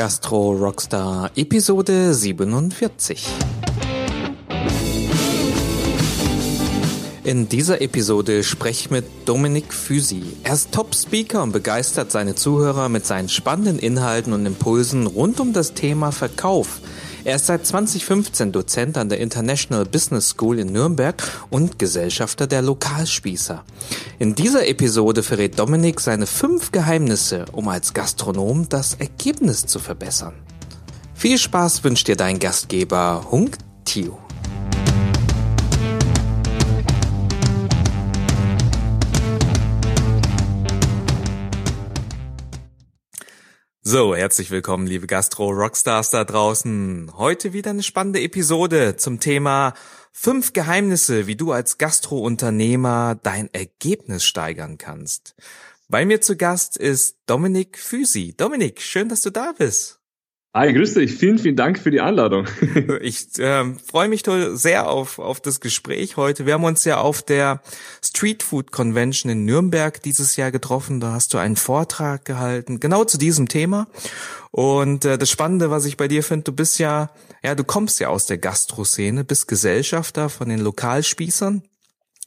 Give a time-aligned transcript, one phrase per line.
[0.00, 3.22] Gastro Rockstar Episode 47.
[7.22, 10.22] In dieser Episode spreche ich mit Dominik Füsi.
[10.42, 15.52] Er ist Top-Speaker und begeistert seine Zuhörer mit seinen spannenden Inhalten und Impulsen rund um
[15.52, 16.80] das Thema Verkauf.
[17.24, 22.62] Er ist seit 2015 Dozent an der International Business School in Nürnberg und Gesellschafter der
[22.62, 23.62] Lokalspießer.
[24.18, 30.34] In dieser Episode verrät Dominik seine fünf Geheimnisse, um als Gastronom das Ergebnis zu verbessern.
[31.14, 33.50] Viel Spaß wünscht dir dein Gastgeber Hung
[33.84, 34.18] Tio.
[43.82, 47.12] So, herzlich willkommen, liebe Gastro-Rockstars da draußen.
[47.16, 49.72] Heute wieder eine spannende Episode zum Thema
[50.12, 55.34] fünf Geheimnisse, wie du als Gastro-Unternehmer dein Ergebnis steigern kannst.
[55.88, 58.34] Bei mir zu Gast ist Dominik Füsi.
[58.36, 59.99] Dominik, schön, dass du da bist.
[60.52, 61.14] Hi, grüß dich.
[61.14, 62.44] Vielen, vielen Dank für die Einladung.
[63.02, 66.44] ich ähm, freue mich sehr auf, auf das Gespräch heute.
[66.44, 67.62] Wir haben uns ja auf der
[68.02, 70.98] Street Food Convention in Nürnberg dieses Jahr getroffen.
[70.98, 73.86] Da hast du einen Vortrag gehalten, genau zu diesem Thema.
[74.50, 77.10] Und äh, das Spannende, was ich bei dir finde, du bist ja,
[77.44, 81.62] ja, du kommst ja aus der Gastro-Szene, bist Gesellschafter von den Lokalspießern.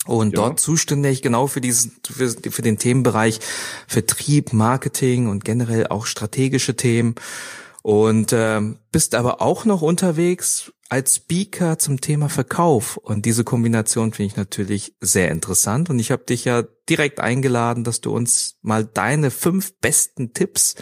[0.06, 0.44] Und ja.
[0.44, 3.42] dort zuständig genau für diesen, für, für den Themenbereich
[3.86, 7.16] Vertrieb, Marketing und generell auch strategische Themen
[7.84, 12.98] und ähm, bist aber auch noch unterwegs als Speaker zum Thema Verkauf.
[12.98, 15.90] Und diese Kombination finde ich natürlich sehr interessant.
[15.90, 20.76] Und ich habe dich ja direkt eingeladen, dass du uns mal deine fünf besten Tipps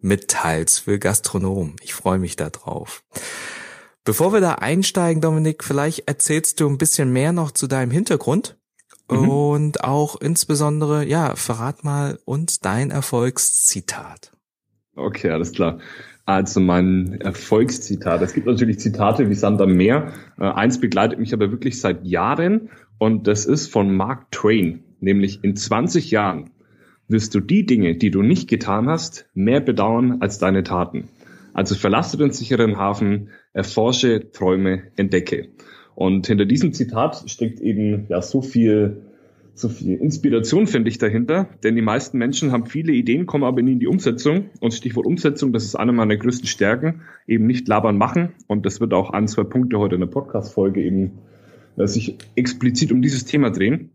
[0.00, 1.76] mitteilst für Gastronomen.
[1.82, 3.04] Ich freue mich da drauf.
[4.04, 8.56] Bevor wir da einsteigen, Dominik, vielleicht erzählst du ein bisschen mehr noch zu deinem Hintergrund.
[9.10, 9.28] Mhm.
[9.28, 14.32] Und auch insbesondere, ja, verrat mal uns dein Erfolgszitat.
[14.94, 15.80] Okay, alles klar.
[16.26, 18.20] Also mein Erfolgszitat.
[18.20, 20.12] Es gibt natürlich Zitate wie Sand am Meer.
[20.38, 24.82] Äh, eins begleitet mich aber wirklich seit Jahren und das ist von Mark Twain.
[25.00, 26.50] Nämlich in 20 Jahren
[27.06, 31.08] wirst du die Dinge, die du nicht getan hast, mehr bedauern als deine Taten.
[31.54, 35.48] Also verlasse den sicheren Hafen, erforsche, träume, entdecke.
[35.94, 39.05] Und hinter diesem Zitat steckt eben ja so viel
[39.56, 43.62] so viel Inspiration finde ich dahinter, denn die meisten Menschen haben viele Ideen, kommen aber
[43.62, 44.50] nie in die Umsetzung.
[44.60, 48.34] Und Stichwort Umsetzung, das ist eine meiner größten Stärken, eben nicht labern machen.
[48.48, 51.12] Und das wird auch ein, zwei Punkte heute in der Podcast-Folge eben
[51.78, 53.92] äh, sich explizit um dieses Thema drehen.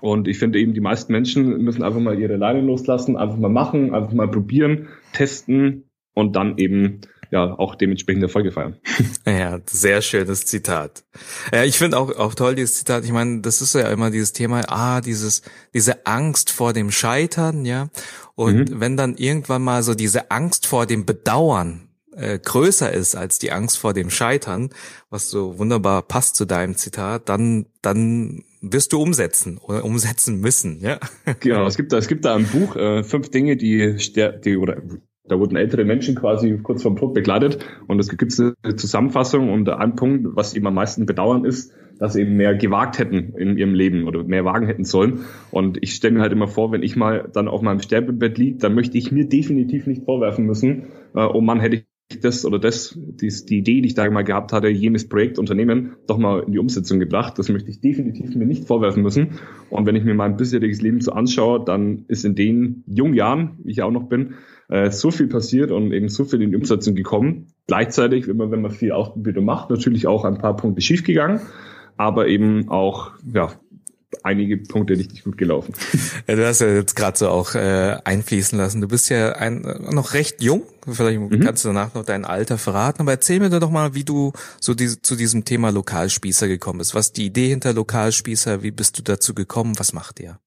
[0.00, 3.48] Und ich finde eben, die meisten Menschen müssen einfach mal ihre Leine loslassen, einfach mal
[3.48, 7.00] machen, einfach mal probieren, testen und dann eben
[7.32, 8.76] ja auch dementsprechend Erfolge feiern.
[9.26, 11.04] Ja, sehr schönes Zitat.
[11.52, 13.04] Ja, ich finde auch auch toll dieses Zitat.
[13.04, 17.64] Ich meine, das ist ja immer dieses Thema, ah, dieses diese Angst vor dem Scheitern,
[17.64, 17.88] ja.
[18.34, 18.80] Und mhm.
[18.80, 23.52] wenn dann irgendwann mal so diese Angst vor dem Bedauern äh, größer ist als die
[23.52, 24.70] Angst vor dem Scheitern,
[25.08, 30.80] was so wunderbar passt zu deinem Zitat, dann dann wirst du umsetzen oder umsetzen müssen,
[30.80, 30.98] ja.
[31.40, 34.82] Genau, es gibt da es gibt da ein Buch äh, fünf Dinge, die, die oder
[35.24, 39.50] da wurden ältere Menschen quasi kurz vor dem Tod begleitet und es gibt eine Zusammenfassung
[39.50, 43.34] und ein Punkt, was eben am meisten bedauern ist, dass sie eben mehr gewagt hätten
[43.36, 45.20] in ihrem Leben oder mehr wagen hätten sollen.
[45.52, 48.58] Und ich stelle mir halt immer vor, wenn ich mal dann auf meinem Sterbebett liege,
[48.58, 52.58] dann möchte ich mir definitiv nicht vorwerfen müssen, äh, oh Mann, hätte ich das oder
[52.58, 56.42] das, die, die Idee, die ich da mal gehabt hatte, jenes Projekt, Unternehmen, doch mal
[56.42, 57.38] in die Umsetzung gebracht.
[57.38, 59.38] Das möchte ich definitiv mir nicht vorwerfen müssen.
[59.70, 63.58] Und wenn ich mir mein bisheriges Leben so anschaue, dann ist in den jungen Jahren,
[63.62, 64.34] wie ich auch noch bin,
[64.72, 67.48] äh, so viel passiert und eben so viel in die Umsetzung gekommen.
[67.66, 71.40] Gleichzeitig, immer wenn man viel Ausbildung macht, natürlich auch ein paar Punkte schiefgegangen,
[71.98, 73.52] aber eben auch ja,
[74.22, 75.74] einige Punkte richtig gut gelaufen.
[76.28, 78.80] Ja, du hast ja jetzt gerade so auch äh, einfließen lassen.
[78.80, 80.62] Du bist ja ein, noch recht jung.
[80.88, 81.40] Vielleicht mhm.
[81.40, 83.02] kannst du danach noch dein Alter verraten.
[83.02, 86.94] Aber erzähl mir doch mal, wie du so die, zu diesem Thema Lokalspießer gekommen bist.
[86.94, 88.62] Was die Idee hinter Lokalspießer?
[88.62, 89.74] Wie bist du dazu gekommen?
[89.78, 90.38] Was macht ihr?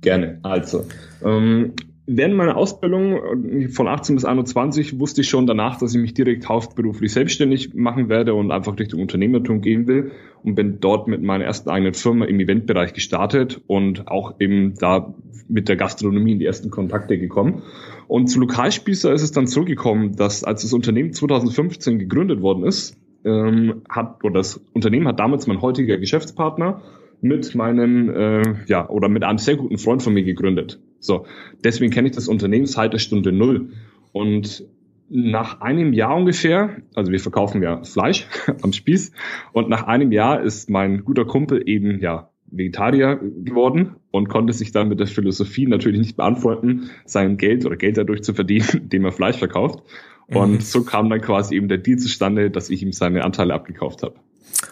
[0.00, 0.40] Gerne.
[0.42, 0.84] Also,
[1.24, 1.74] ähm,
[2.06, 6.12] Während meiner Ausbildung äh, von 18 bis 21 wusste ich schon danach, dass ich mich
[6.12, 10.12] direkt hauptberuflich selbstständig machen werde und einfach Richtung Unternehmertum gehen will
[10.42, 15.14] und bin dort mit meiner ersten eigenen Firma im Eventbereich gestartet und auch eben da
[15.48, 17.62] mit der Gastronomie in die ersten Kontakte gekommen.
[18.06, 22.64] Und zu Lokalspießer ist es dann so gekommen, dass als das Unternehmen 2015 gegründet worden
[22.64, 26.82] ist, ähm, hat, oder das Unternehmen hat damals mein heutiger Geschäftspartner
[27.24, 30.78] mit meinem, äh, ja, oder mit einem sehr guten Freund von mir gegründet.
[31.00, 31.24] So,
[31.64, 33.70] deswegen kenne ich das Unternehmen seit der Stunde Null.
[34.12, 34.66] Und
[35.08, 38.26] nach einem Jahr ungefähr, also wir verkaufen ja Fleisch
[38.62, 39.12] am Spieß,
[39.54, 44.70] und nach einem Jahr ist mein guter Kumpel eben ja Vegetarier geworden und konnte sich
[44.70, 49.06] dann mit der Philosophie natürlich nicht beantworten, sein Geld oder Geld dadurch zu verdienen, indem
[49.06, 49.82] er Fleisch verkauft.
[50.26, 50.60] Und mhm.
[50.60, 54.16] so kam dann quasi eben der Deal zustande, dass ich ihm seine Anteile abgekauft habe.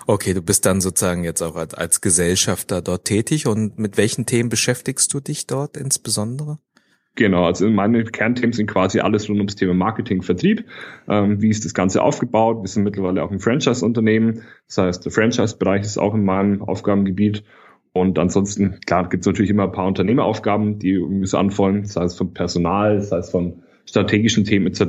[0.07, 4.27] Okay, du bist dann sozusagen jetzt auch als, als Gesellschafter dort tätig und mit welchen
[4.27, 6.59] Themen beschäftigst du dich dort insbesondere?
[7.15, 10.65] Genau, also meine Kernthemen sind quasi alles rund ums Thema Marketing, Vertrieb.
[11.09, 12.63] Ähm, wie ist das Ganze aufgebaut?
[12.63, 14.43] Wir sind mittlerweile auch ein Franchise-Unternehmen.
[14.67, 17.45] Das heißt, der Franchise-Bereich ist auch in meinem Aufgabengebiet.
[17.93, 22.05] Und ansonsten, klar, gibt es natürlich immer ein paar Unternehmeraufgaben, die irgendwie so anfallen, sei
[22.05, 24.83] es von Personal, sei es von strategischen Themen etc.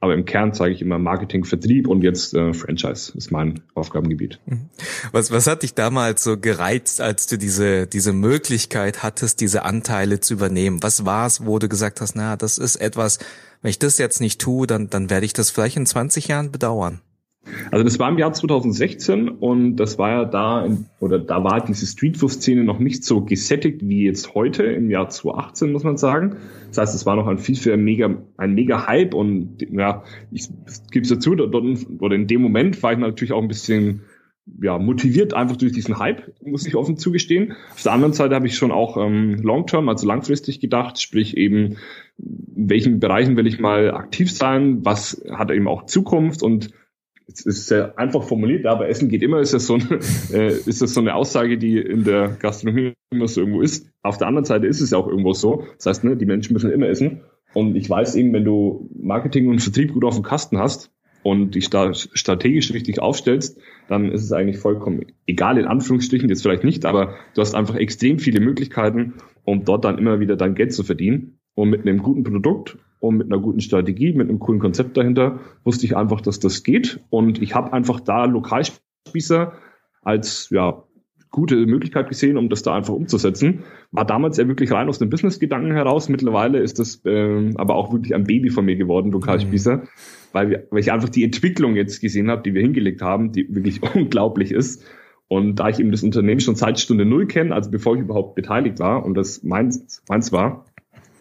[0.00, 4.40] Aber im Kern zeige ich immer Marketing, Vertrieb und jetzt äh, Franchise ist mein Aufgabengebiet.
[4.46, 4.70] Mhm.
[5.12, 10.20] Was, was hat dich damals so gereizt, als du diese, diese Möglichkeit hattest, diese Anteile
[10.20, 10.82] zu übernehmen?
[10.82, 13.18] Was war es, wo du gesagt hast, na, das ist etwas,
[13.62, 16.52] wenn ich das jetzt nicht tue, dann, dann werde ich das vielleicht in 20 Jahren
[16.52, 17.00] bedauern?
[17.70, 20.68] Also das war im Jahr 2016 und das war ja da,
[21.00, 25.72] oder da war diese Streetfood-Szene noch nicht so gesättigt wie jetzt heute im Jahr 2018,
[25.72, 26.36] muss man sagen.
[26.68, 30.48] Das heißt, es war noch ein viel ein mega, ein mega Hype und ja, ich
[30.90, 34.02] gebe es dazu, dort, oder in dem Moment war ich natürlich auch ein bisschen
[34.62, 37.54] ja, motiviert einfach durch diesen Hype, muss ich offen zugestehen.
[37.74, 41.76] Auf der anderen Seite habe ich schon auch ähm, long-term, also langfristig gedacht, sprich eben,
[42.18, 46.70] in welchen Bereichen will ich mal aktiv sein, was hat eben auch Zukunft und
[47.28, 49.98] es ist sehr einfach formuliert, aber Essen geht immer, ist das so eine,
[50.32, 53.90] äh, ist das so eine Aussage, die in der Gastronomie immer so irgendwo ist.
[54.02, 55.64] Auf der anderen Seite ist es ja auch irgendwo so.
[55.76, 57.22] Das heißt, ne, die Menschen müssen immer essen.
[57.52, 60.92] Und ich weiß eben, wenn du Marketing und Vertrieb gut auf dem Kasten hast
[61.22, 63.58] und dich da strategisch richtig aufstellst,
[63.88, 67.76] dann ist es eigentlich vollkommen egal, in Anführungsstrichen, jetzt vielleicht nicht, aber du hast einfach
[67.76, 69.14] extrem viele Möglichkeiten,
[69.44, 71.38] um dort dann immer wieder dein Geld zu verdienen.
[71.56, 75.40] Und mit einem guten Produkt und mit einer guten Strategie, mit einem coolen Konzept dahinter,
[75.64, 77.00] wusste ich einfach, dass das geht.
[77.10, 79.52] Und ich habe einfach da Lokalspießer
[80.02, 80.84] als ja,
[81.30, 83.64] gute Möglichkeit gesehen, um das da einfach umzusetzen.
[83.90, 86.10] War damals ja wirklich rein aus dem Business-Gedanken heraus.
[86.10, 89.88] Mittlerweile ist das äh, aber auch wirklich ein Baby von mir geworden, Lokalspießer, mhm.
[90.32, 93.54] weil, wir, weil ich einfach die Entwicklung jetzt gesehen habe, die wir hingelegt haben, die
[93.54, 94.84] wirklich unglaublich ist.
[95.28, 98.36] Und da ich eben das Unternehmen schon seit Stunde Null kenne, also bevor ich überhaupt
[98.36, 100.65] beteiligt war und das meins, meins war,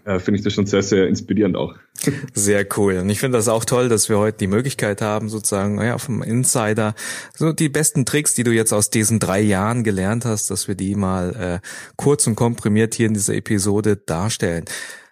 [0.05, 1.75] äh, finde ich das schon sehr, sehr inspirierend auch.
[2.33, 2.97] Sehr cool.
[2.97, 6.21] Und ich finde das auch toll, dass wir heute die Möglichkeit haben, sozusagen, ja, vom
[6.21, 6.93] Insider,
[7.33, 10.75] so die besten Tricks, die du jetzt aus diesen drei Jahren gelernt hast, dass wir
[10.75, 14.65] die mal äh, kurz und komprimiert hier in dieser Episode darstellen.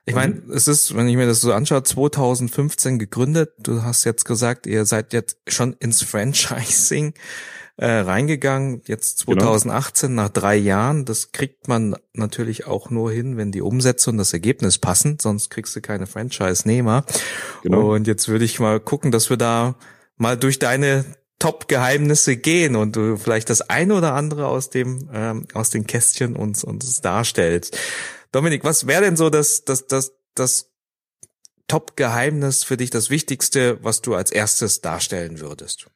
[0.06, 0.51] Ich meine, mhm.
[0.51, 3.54] es ist, wenn ich mir das so anschaue, 2015 gegründet.
[3.60, 7.13] Du hast jetzt gesagt, ihr seid jetzt schon ins Franchising
[7.78, 10.24] äh, reingegangen, jetzt 2018 genau.
[10.24, 11.06] nach drei Jahren.
[11.06, 15.50] Das kriegt man natürlich auch nur hin, wenn die Umsätze und das Ergebnis passen, sonst
[15.50, 17.06] kriegst du keine Franchise-Nehmer.
[17.64, 17.96] Genau.
[17.96, 19.75] Und jetzt würde ich mal gucken, dass wir da
[20.18, 21.06] mal durch deine
[21.40, 26.36] Top-Geheimnisse gehen und du vielleicht das eine oder andere aus dem ähm, aus den Kästchen
[26.36, 27.78] uns uns darstellst.
[28.31, 30.70] Dominik, was wäre denn so das das das das
[31.68, 35.88] Top-Geheimnis für dich, das Wichtigste, was du als erstes darstellen würdest?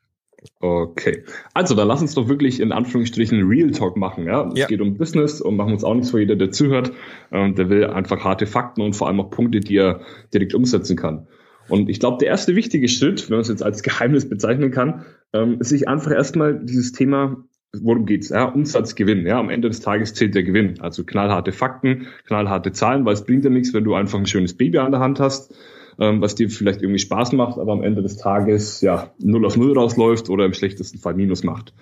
[0.59, 1.23] Okay.
[1.53, 4.25] Also, dann lass uns doch wirklich in Anführungsstrichen Real Talk machen.
[4.25, 4.47] Ja?
[4.47, 4.67] Es ja.
[4.67, 6.91] geht um Business und machen uns auch nichts vor jeder, der zuhört.
[7.31, 10.01] Ähm, der will einfach harte Fakten und vor allem auch Punkte, die er
[10.33, 11.27] direkt umsetzen kann.
[11.69, 15.05] Und ich glaube, der erste wichtige Schritt, wenn man es jetzt als Geheimnis bezeichnen kann,
[15.33, 17.43] ähm, ist sich einfach erstmal dieses Thema,
[17.73, 18.29] worum geht's?
[18.29, 19.25] Ja, Umsatzgewinn.
[19.25, 20.79] Ja, am Ende des Tages zählt der Gewinn.
[20.79, 24.55] Also knallharte Fakten, knallharte Zahlen, weil es bringt ja nichts, wenn du einfach ein schönes
[24.55, 25.53] Baby an der Hand hast
[25.99, 29.57] ähm, was dir vielleicht irgendwie Spaß macht, aber am Ende des Tages ja 0 auf
[29.57, 31.73] 0 rausläuft oder im schlechtesten Fall Minus macht.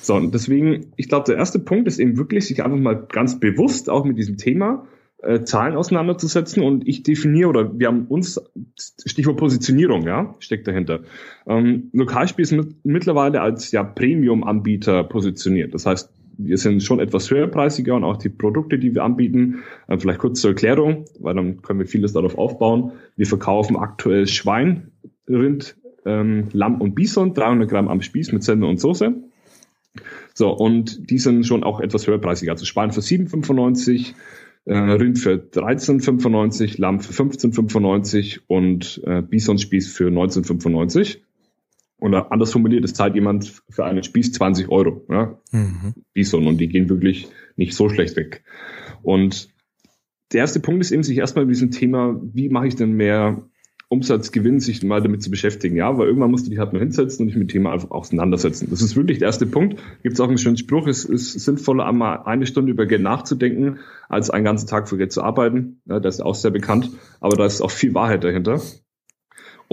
[0.00, 3.38] So, und deswegen, ich glaube, der erste Punkt ist eben wirklich, sich einfach mal ganz
[3.38, 4.86] bewusst auch mit diesem Thema
[5.22, 8.40] äh, Zahlen auseinanderzusetzen und ich definiere oder wir haben uns
[9.04, 11.00] Stichwort Positionierung, ja, steckt dahinter.
[11.46, 15.74] Ähm, Lokalspiel ist mit, mittlerweile als ja Premium-Anbieter positioniert.
[15.74, 16.10] Das heißt,
[16.44, 20.40] wir sind schon etwas höherpreisiger und auch die Produkte, die wir anbieten, äh, vielleicht kurz
[20.40, 22.92] zur Erklärung, weil dann können wir vieles darauf aufbauen.
[23.16, 24.90] Wir verkaufen aktuell Schwein,
[25.28, 29.14] Rind, ähm, Lamm und Bison, 300 Gramm am Spieß mit Sende und Soße.
[30.34, 32.52] So, und die sind schon auch etwas höherpreisiger.
[32.52, 34.14] Also Schwein für 7,95,
[34.64, 41.18] äh, Rind für 13,95, Lamm für 15,95 und äh, Bisonspieß für 19,95.
[42.00, 45.04] Oder anders formuliert, es zahlt jemand für einen Spieß 20 Euro.
[45.08, 45.38] Ja?
[45.52, 45.94] Mhm.
[46.12, 48.42] Bison und die gehen wirklich nicht so schlecht weg.
[49.02, 49.48] Und
[50.32, 53.42] der erste Punkt ist eben, sich erstmal mit diesem Thema, wie mache ich denn mehr
[53.88, 55.74] Umsatzgewinn, sich mal damit zu beschäftigen.
[55.74, 57.90] Ja, weil irgendwann musst du dich halt mal hinsetzen und dich mit dem Thema einfach
[57.90, 58.68] auseinandersetzen.
[58.70, 59.82] Das ist wirklich der erste Punkt.
[60.04, 63.80] Gibt es auch einen schönen Spruch, es ist sinnvoller, einmal eine Stunde über Geld nachzudenken,
[64.08, 65.82] als einen ganzen Tag für Geld zu arbeiten.
[65.86, 66.90] Ja, das ist auch sehr bekannt,
[67.20, 68.60] aber da ist auch viel Wahrheit dahinter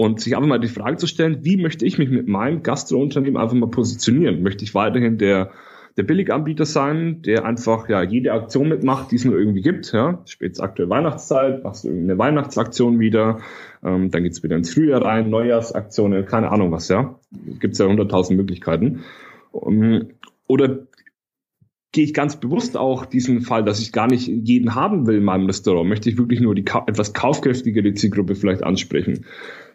[0.00, 3.36] und sich einfach mal die Frage zu stellen, wie möchte ich mich mit meinem Gastrounternehmen
[3.36, 4.44] einfach mal positionieren?
[4.44, 5.50] Möchte ich weiterhin der,
[5.96, 9.92] der Billiganbieter sein, der einfach ja jede Aktion mitmacht, die es nur irgendwie gibt.
[9.92, 13.40] Ja, spätest aktuell Weihnachtszeit, machst du irgendeine Weihnachtsaktion wieder,
[13.84, 16.88] ähm, dann geht's wieder ins Frühjahr rein, Neujahrsaktionen, keine Ahnung was.
[16.88, 17.18] Ja,
[17.58, 19.00] gibt's ja hunderttausend Möglichkeiten.
[19.50, 20.10] Um,
[20.46, 20.86] oder
[21.90, 25.24] gehe ich ganz bewusst auch diesen Fall, dass ich gar nicht jeden haben will in
[25.24, 25.88] meinem Restaurant.
[25.88, 29.24] Möchte ich wirklich nur die etwas kaufkräftigere Zielgruppe vielleicht ansprechen?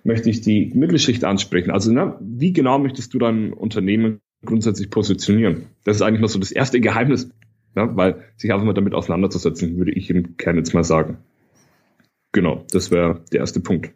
[0.03, 1.71] Möchte ich die Mittelschicht ansprechen?
[1.71, 5.67] Also, na, wie genau möchtest du dein Unternehmen grundsätzlich positionieren?
[5.85, 7.29] Das ist eigentlich mal so das erste Geheimnis,
[7.75, 11.17] ja, weil sich einfach mal damit auseinanderzusetzen, würde ich im Kern jetzt mal sagen.
[12.33, 13.91] Genau, das wäre der erste Punkt.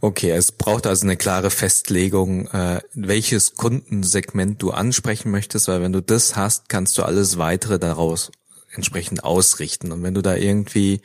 [0.00, 5.92] Okay, es braucht also eine klare Festlegung, äh, welches Kundensegment du ansprechen möchtest, weil wenn
[5.92, 8.32] du das hast, kannst du alles weitere daraus
[8.72, 9.92] entsprechend ausrichten.
[9.92, 11.00] Und wenn du da irgendwie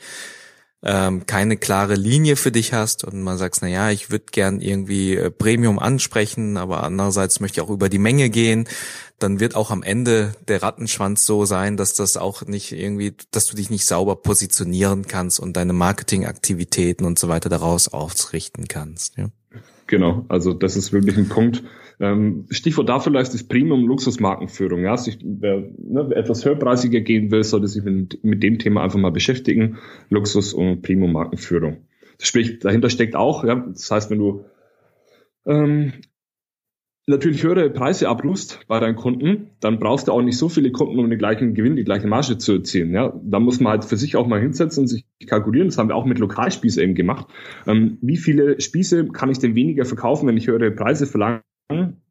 [0.84, 4.60] ähm, keine klare Linie für dich hast und man sagst, na ja, ich würde gern
[4.60, 8.68] irgendwie äh, Premium ansprechen, aber andererseits möchte ich auch über die Menge gehen,
[9.20, 13.46] dann wird auch am Ende der Rattenschwanz so sein, dass das auch nicht irgendwie, dass
[13.46, 19.16] du dich nicht sauber positionieren kannst und deine Marketingaktivitäten und so weiter daraus ausrichten kannst.
[19.16, 19.28] Ja.
[19.86, 21.62] Genau, also das ist wirklich ein Punkt.
[22.02, 24.82] Ähm, Stichwort dafür vielleicht ist Premium-Luxusmarkenführung.
[24.82, 28.98] Ja, sich, wer, ne, etwas höherpreisiger gehen will, sollte sich mit, mit dem Thema einfach
[28.98, 29.78] mal beschäftigen.
[30.10, 31.86] Luxus- und Premium-Markenführung.
[32.20, 34.44] Sprich, dahinter steckt auch, ja, das heißt, wenn du
[35.46, 35.92] ähm,
[37.06, 40.98] natürlich höhere Preise abrufst bei deinen Kunden, dann brauchst du auch nicht so viele Kunden,
[40.98, 42.92] um den gleichen Gewinn, die gleiche Marge zu erzielen.
[42.92, 45.68] Ja, da muss man halt für sich auch mal hinsetzen und sich kalkulieren.
[45.68, 47.28] Das haben wir auch mit Lokalspieße eben gemacht.
[47.68, 51.42] Ähm, wie viele Spieße kann ich denn weniger verkaufen, wenn ich höhere Preise verlange?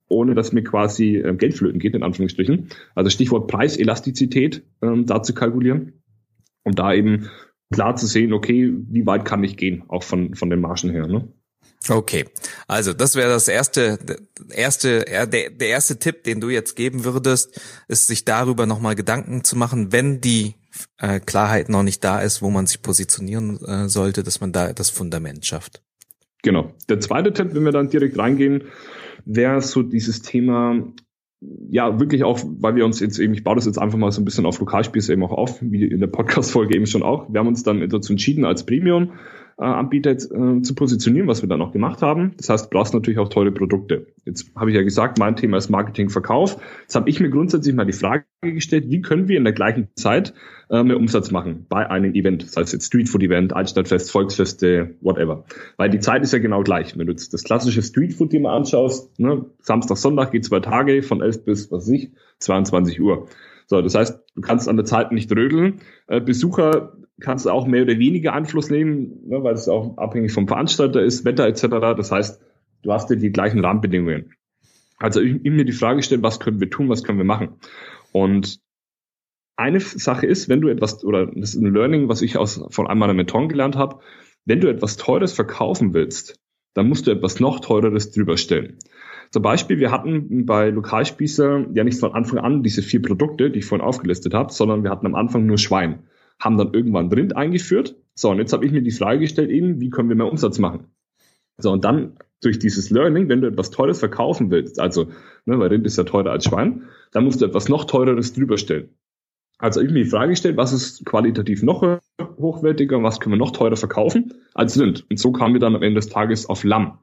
[0.07, 2.69] Ohne dass mir quasi ähm, Geld flöten geht, in Anführungsstrichen.
[2.95, 6.03] Also Stichwort Preiselastizität ähm, da zu kalkulieren,
[6.63, 7.29] um da eben
[7.71, 11.07] klar zu sehen, okay, wie weit kann ich gehen, auch von, von den Margen her.
[11.07, 11.27] Ne?
[11.89, 12.25] Okay,
[12.67, 13.97] also das wäre das erste,
[14.49, 19.43] erste, der, der erste Tipp, den du jetzt geben würdest, ist sich darüber nochmal Gedanken
[19.43, 20.55] zu machen, wenn die
[20.99, 24.73] äh, Klarheit noch nicht da ist, wo man sich positionieren äh, sollte, dass man da
[24.73, 25.81] das Fundament schafft.
[26.43, 26.73] Genau.
[26.89, 28.63] Der zweite Tipp, wenn wir dann direkt reingehen,
[29.25, 30.83] wäre so dieses Thema,
[31.69, 34.21] ja, wirklich auch, weil wir uns jetzt eben, ich baue das jetzt einfach mal so
[34.21, 37.31] ein bisschen auf Lokalspieße eben auch auf, wie in der Podcast-Folge eben schon auch.
[37.31, 39.11] Wir haben uns dann dazu entschieden, als Premium
[39.61, 42.33] äh, Anbieter äh, zu positionieren, was wir dann auch gemacht haben.
[42.37, 44.07] Das heißt, du brauchst natürlich auch teure Produkte.
[44.25, 46.57] Jetzt habe ich ja gesagt, mein Thema ist Marketing, Verkauf.
[46.81, 49.89] Jetzt habe ich mir grundsätzlich mal die Frage gestellt, wie können wir in der gleichen
[49.95, 50.33] Zeit
[50.71, 55.45] äh, mehr Umsatz machen bei einem Event, das heißt jetzt Streetfood-Event, Altstadtfest, Volksfeste, whatever.
[55.77, 56.97] Weil die Zeit ist ja genau gleich.
[56.97, 61.03] Wenn du jetzt das klassische Streetfood dir mal anschaust, ne, Samstag, Sonntag geht zwei Tage
[61.03, 63.27] von 11 bis, was weiß ich, 22 Uhr.
[63.67, 65.81] So, das heißt, du kannst an der Zeit nicht rödeln.
[66.07, 70.33] Äh, Besucher kannst du auch mehr oder weniger Einfluss nehmen, ne, weil es auch abhängig
[70.33, 71.67] vom Veranstalter ist, Wetter etc.
[71.95, 72.41] Das heißt,
[72.83, 74.33] du hast ja die gleichen Rahmenbedingungen.
[74.97, 77.57] Also ich, mir die Frage stellen, was können wir tun, was können wir machen?
[78.11, 78.59] Und
[79.55, 82.87] eine Sache ist, wenn du etwas, oder das ist ein Learning, was ich aus, von
[82.87, 83.99] einem meiner Mentoren gelernt habe,
[84.45, 86.39] wenn du etwas Teures verkaufen willst,
[86.73, 88.77] dann musst du etwas noch Teureres drüber stellen.
[89.31, 93.59] Zum Beispiel, wir hatten bei Lokalspießer ja nicht von Anfang an diese vier Produkte, die
[93.59, 96.03] ich vorhin aufgelistet habe, sondern wir hatten am Anfang nur Schwein
[96.41, 97.95] haben dann irgendwann Rind eingeführt.
[98.13, 100.59] So, und jetzt habe ich mir die Frage gestellt, eben, wie können wir mehr Umsatz
[100.59, 100.87] machen?
[101.57, 105.09] So, und dann durch dieses Learning, wenn du etwas Teures verkaufen willst, also,
[105.45, 108.57] ne, weil Rind ist ja teurer als Schwein, dann musst du etwas noch Teureres drüber
[108.57, 108.89] stellen.
[109.59, 111.99] Also ich mir die Frage gestellt, was ist qualitativ noch
[112.39, 115.05] hochwertiger was können wir noch teurer verkaufen als Rind?
[115.11, 116.97] Und so kamen wir dann am Ende des Tages auf Lamm.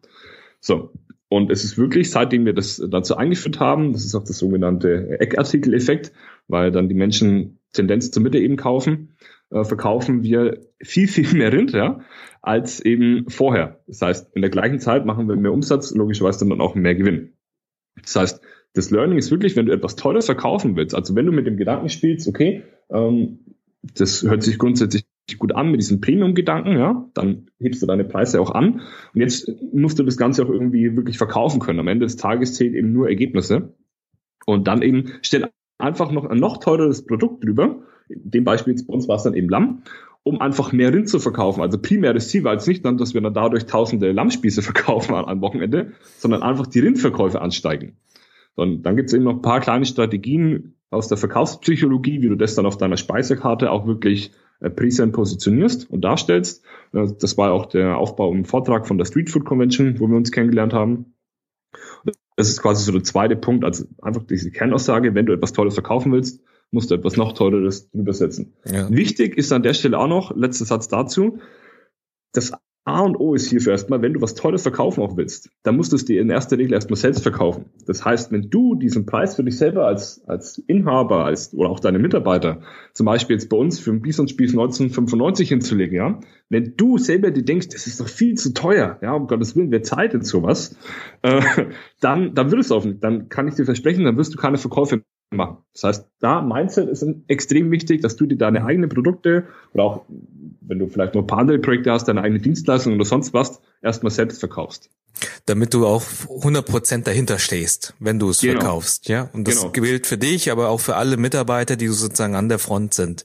[0.60, 0.90] So.
[1.28, 5.20] Und es ist wirklich, seitdem wir das dazu eingeführt haben, das ist auch das sogenannte
[5.20, 6.12] Eckartikel-Effekt,
[6.48, 9.16] weil dann die Menschen Tendenz zur Mitte eben kaufen,
[9.50, 12.00] äh, verkaufen wir viel, viel mehr Rind, ja,
[12.42, 13.80] als eben vorher.
[13.86, 17.34] Das heißt, in der gleichen Zeit machen wir mehr Umsatz, logischerweise dann auch mehr Gewinn.
[18.00, 18.40] Das heißt,
[18.74, 21.56] das Learning ist wirklich, wenn du etwas Tolles verkaufen willst, also wenn du mit dem
[21.56, 23.40] Gedanken spielst, okay, ähm,
[23.82, 25.04] das hört sich grundsätzlich
[25.38, 28.80] gut an mit diesem Premium-Gedanken, ja, dann hebst du deine Preise auch an.
[29.14, 31.80] Und jetzt musst du das Ganze auch irgendwie wirklich verkaufen können.
[31.80, 33.74] Am Ende des Tages zählt eben nur Ergebnisse.
[34.46, 35.44] Und dann eben stell
[35.78, 37.82] einfach noch ein noch teureres Produkt drüber.
[38.08, 39.82] In dem Beispiel jetzt bei uns war es dann eben Lamm,
[40.22, 41.62] um einfach mehr Rind zu verkaufen.
[41.62, 45.40] Also primäres Ziel war jetzt nicht dann, dass wir dann dadurch tausende Lammspieße verkaufen am
[45.40, 47.96] Wochenende, sondern einfach die Rindverkäufe ansteigen.
[48.54, 52.34] Und dann gibt es eben noch ein paar kleine Strategien aus der Verkaufspsychologie, wie du
[52.34, 56.64] das dann auf deiner Speisekarte auch wirklich äh, präsent positionierst und darstellst.
[56.92, 60.16] Äh, das war auch der Aufbau im Vortrag von der Street Food Convention, wo wir
[60.16, 61.14] uns kennengelernt haben.
[62.38, 65.74] Das ist quasi so der zweite Punkt, also einfach diese Kernaussage, wenn du etwas Tolles
[65.74, 66.40] verkaufen willst,
[66.70, 68.54] musst du etwas noch Tolleres drüber setzen.
[68.64, 68.88] Ja.
[68.90, 71.40] Wichtig ist an der Stelle auch noch, letzter Satz dazu,
[72.32, 72.52] das
[72.88, 75.92] A und O ist hierfür erstmal, wenn du was Tolles verkaufen auch willst, dann musst
[75.92, 77.66] du es dir in erster Regel erstmal selbst verkaufen.
[77.86, 81.80] Das heißt, wenn du diesen Preis für dich selber als, als Inhaber als, oder auch
[81.80, 82.62] deine Mitarbeiter,
[82.94, 86.18] zum Beispiel jetzt bei uns für ein Bisonspiel 1995 hinzulegen, ja,
[86.48, 89.70] wenn du selber dir denkst, das ist doch viel zu teuer, ja, um Gottes Willen,
[89.70, 90.74] wer zahlt denn sowas,
[91.22, 91.42] äh,
[92.00, 95.02] dann, dann würdest du auf, dann kann ich dir versprechen, dann wirst du keine Verkäufe
[95.30, 95.58] machen.
[95.74, 100.04] Das heißt, da Mindset ist extrem wichtig, dass du dir deine eigenen Produkte oder auch,
[100.68, 103.60] wenn du vielleicht noch ein paar andere Projekte hast, deine eigene Dienstleistung oder sonst was,
[103.82, 104.90] erstmal selbst verkaufst.
[105.46, 108.60] Damit du auch 100% dahinter stehst, wenn du es genau.
[108.60, 109.30] verkaufst, ja?
[109.32, 109.72] Und das genau.
[109.72, 113.24] gilt für dich, aber auch für alle Mitarbeiter, die sozusagen an der Front sind.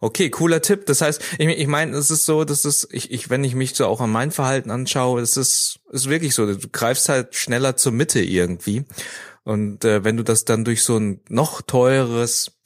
[0.00, 0.86] Okay, cooler Tipp.
[0.86, 3.74] Das heißt, ich, ich meine, es ist so, dass es, ich, ich, wenn ich mich
[3.74, 7.76] so auch an mein Verhalten anschaue, es ist, ist wirklich so, du greifst halt schneller
[7.76, 8.84] zur Mitte irgendwie.
[9.44, 12.59] Und äh, wenn du das dann durch so ein noch teures äh,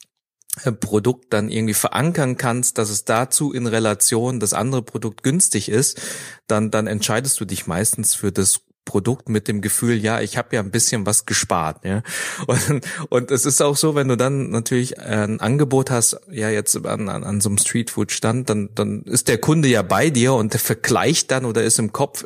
[0.79, 6.01] Produkt dann irgendwie verankern kannst, dass es dazu in Relation das andere Produkt günstig ist,
[6.47, 10.55] dann dann entscheidest du dich meistens für das Produkt mit dem Gefühl, ja, ich habe
[10.55, 12.03] ja ein bisschen was gespart, ja.
[12.47, 16.85] Und, und es ist auch so, wenn du dann natürlich ein Angebot hast, ja, jetzt
[16.85, 20.53] an, an, an so einem Streetfood-Stand, dann, dann ist der Kunde ja bei dir und
[20.53, 22.25] der vergleicht dann oder ist im Kopf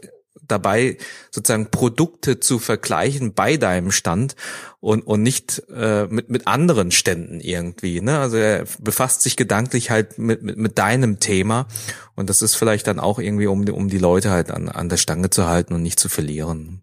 [0.51, 0.97] dabei,
[1.31, 4.35] sozusagen Produkte zu vergleichen bei deinem Stand
[4.79, 8.01] und, und nicht äh, mit, mit anderen Ständen irgendwie.
[8.01, 8.19] Ne?
[8.19, 11.67] Also er befasst sich gedanklich halt mit, mit, mit deinem Thema
[12.15, 14.97] und das ist vielleicht dann auch irgendwie, um, um die Leute halt an, an der
[14.97, 16.81] Stange zu halten und nicht zu verlieren.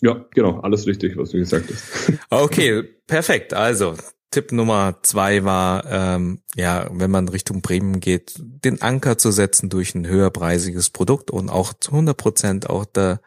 [0.00, 2.18] Ja, genau, alles richtig, was du gesagt hast.
[2.30, 3.54] Okay, perfekt.
[3.54, 3.96] Also
[4.34, 9.70] Tipp Nummer zwei war, ähm, ja, wenn man Richtung Premium geht, den Anker zu setzen
[9.70, 13.20] durch ein höherpreisiges Produkt und auch zu 100 Prozent auch da,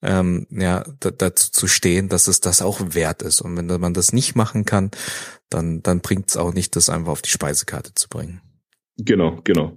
[0.00, 3.40] ähm, ja, da, dazu zu stehen, dass es das auch wert ist.
[3.40, 4.92] Und wenn man das nicht machen kann,
[5.50, 8.40] dann, dann bringt es auch nicht, das einfach auf die Speisekarte zu bringen.
[8.96, 9.76] Genau, genau.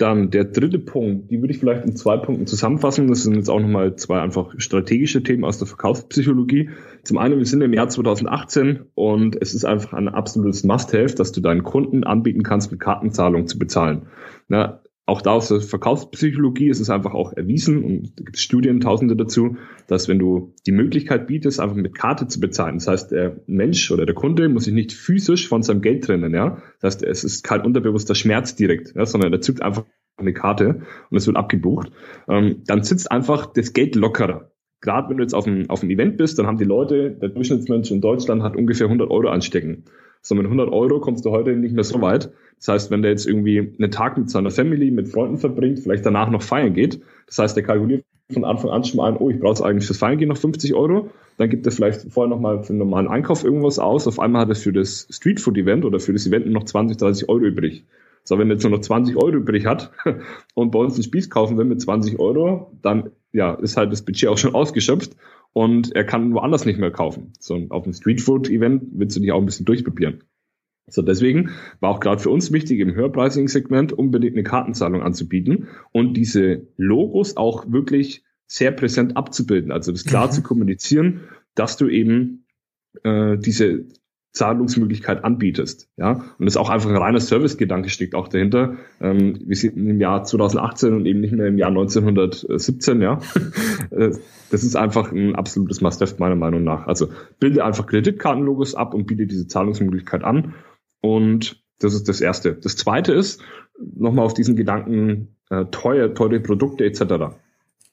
[0.00, 3.08] Dann der dritte Punkt, die würde ich vielleicht in zwei Punkten zusammenfassen.
[3.08, 6.70] Das sind jetzt auch nochmal zwei einfach strategische Themen aus der Verkaufspsychologie.
[7.04, 11.32] Zum einen, wir sind im Jahr 2018 und es ist einfach ein absolutes Must-Have, dass
[11.32, 14.06] du deinen Kunden anbieten kannst, mit Kartenzahlung zu bezahlen.
[14.48, 18.80] Na, auch da aus der Verkaufspsychologie ist es einfach auch erwiesen und da gibt Studien,
[18.80, 19.56] Tausende dazu,
[19.88, 23.90] dass wenn du die Möglichkeit bietest, einfach mit Karte zu bezahlen, das heißt, der Mensch
[23.90, 26.62] oder der Kunde muss sich nicht physisch von seinem Geld trennen, ja.
[26.80, 29.84] Das heißt, es ist kein unterbewusster Schmerz direkt, ja, sondern er zückt einfach
[30.16, 31.90] eine Karte und es wird abgebucht.
[32.28, 34.52] Ähm, dann sitzt einfach das Geld lockerer.
[34.80, 37.90] Gerade wenn du jetzt auf einem, auf Event bist, dann haben die Leute, der Durchschnittsmensch
[37.90, 39.84] in Deutschland hat ungefähr 100 Euro anstecken.
[40.22, 42.30] So mit 100 Euro kommst du heute nicht mehr so weit.
[42.58, 46.04] Das heißt, wenn der jetzt irgendwie einen Tag mit seiner Family, mit Freunden verbringt, vielleicht
[46.04, 49.30] danach noch feiern geht, das heißt, der kalkuliert von Anfang an schon mal ein, oh,
[49.30, 52.40] ich brauche eigentlich fürs Feiern gehen noch 50 Euro, dann gibt er vielleicht vorher noch
[52.40, 56.00] mal für einen normalen Einkauf irgendwas aus, auf einmal hat er für das Streetfood-Event oder
[56.00, 57.84] für das Event noch 20, 30 Euro übrig.
[58.22, 59.92] So, wenn er jetzt nur noch 20 Euro übrig hat
[60.54, 64.02] und bei uns einen Spieß kaufen will mit 20 Euro, dann ja, ist halt das
[64.02, 65.16] Budget auch schon ausgeschöpft
[65.52, 67.32] und er kann woanders nicht mehr kaufen.
[67.38, 70.24] So auf einem Streetfood-Event willst du dich auch ein bisschen durchprobieren.
[70.86, 75.68] So, deswegen war auch gerade für uns wichtig, im höherpreisigen Segment unbedingt eine Kartenzahlung anzubieten
[75.92, 79.70] und diese Logos auch wirklich sehr präsent abzubilden.
[79.70, 80.32] Also das klar mhm.
[80.32, 81.20] zu kommunizieren,
[81.54, 82.46] dass du eben
[83.04, 83.84] äh, diese
[84.32, 85.88] Zahlungsmöglichkeit anbietest.
[85.96, 88.76] Ja, und das ist auch einfach ein reiner Servicegedanke steckt auch dahinter.
[89.00, 93.02] Ähm, wir sind im Jahr 2018 und eben nicht mehr im Jahr 1917.
[93.02, 93.18] Ja,
[93.90, 94.10] äh,
[94.50, 96.86] das ist einfach ein absolutes Must-have meiner Meinung nach.
[96.86, 97.08] Also
[97.40, 100.54] bilde einfach Kreditkartenlogos ab und biete diese Zahlungsmöglichkeit an.
[101.00, 102.54] Und das ist das Erste.
[102.54, 103.42] Das Zweite ist
[103.78, 107.34] nochmal auf diesen Gedanken äh, teuer, teure Produkte etc.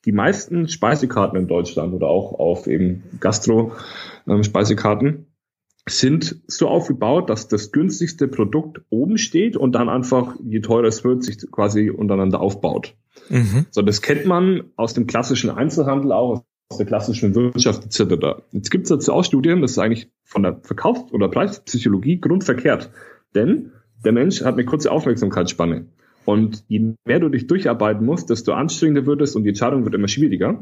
[0.06, 5.27] Die meisten Speisekarten in Deutschland oder auch auf eben Gastro-Speisekarten ähm,
[5.90, 11.04] sind so aufgebaut, dass das günstigste Produkt oben steht und dann einfach, je teurer es
[11.04, 12.96] wird, sich quasi untereinander aufbaut.
[13.30, 13.66] Mhm.
[13.72, 18.42] So, das kennt man aus dem klassischen Einzelhandel auch, aus der klassischen Wirtschaft etc.
[18.52, 22.90] Jetzt gibt es dazu auch Studien, das ist eigentlich von der Verkaufs- oder Preispsychologie grundverkehrt.
[23.36, 23.72] Denn
[24.04, 25.86] der Mensch hat eine kurze Aufmerksamkeitsspanne.
[26.26, 29.96] Und je mehr du dich durcharbeiten musst, desto anstrengender wird es und die Entscheidung wird
[29.96, 30.62] immer schwieriger.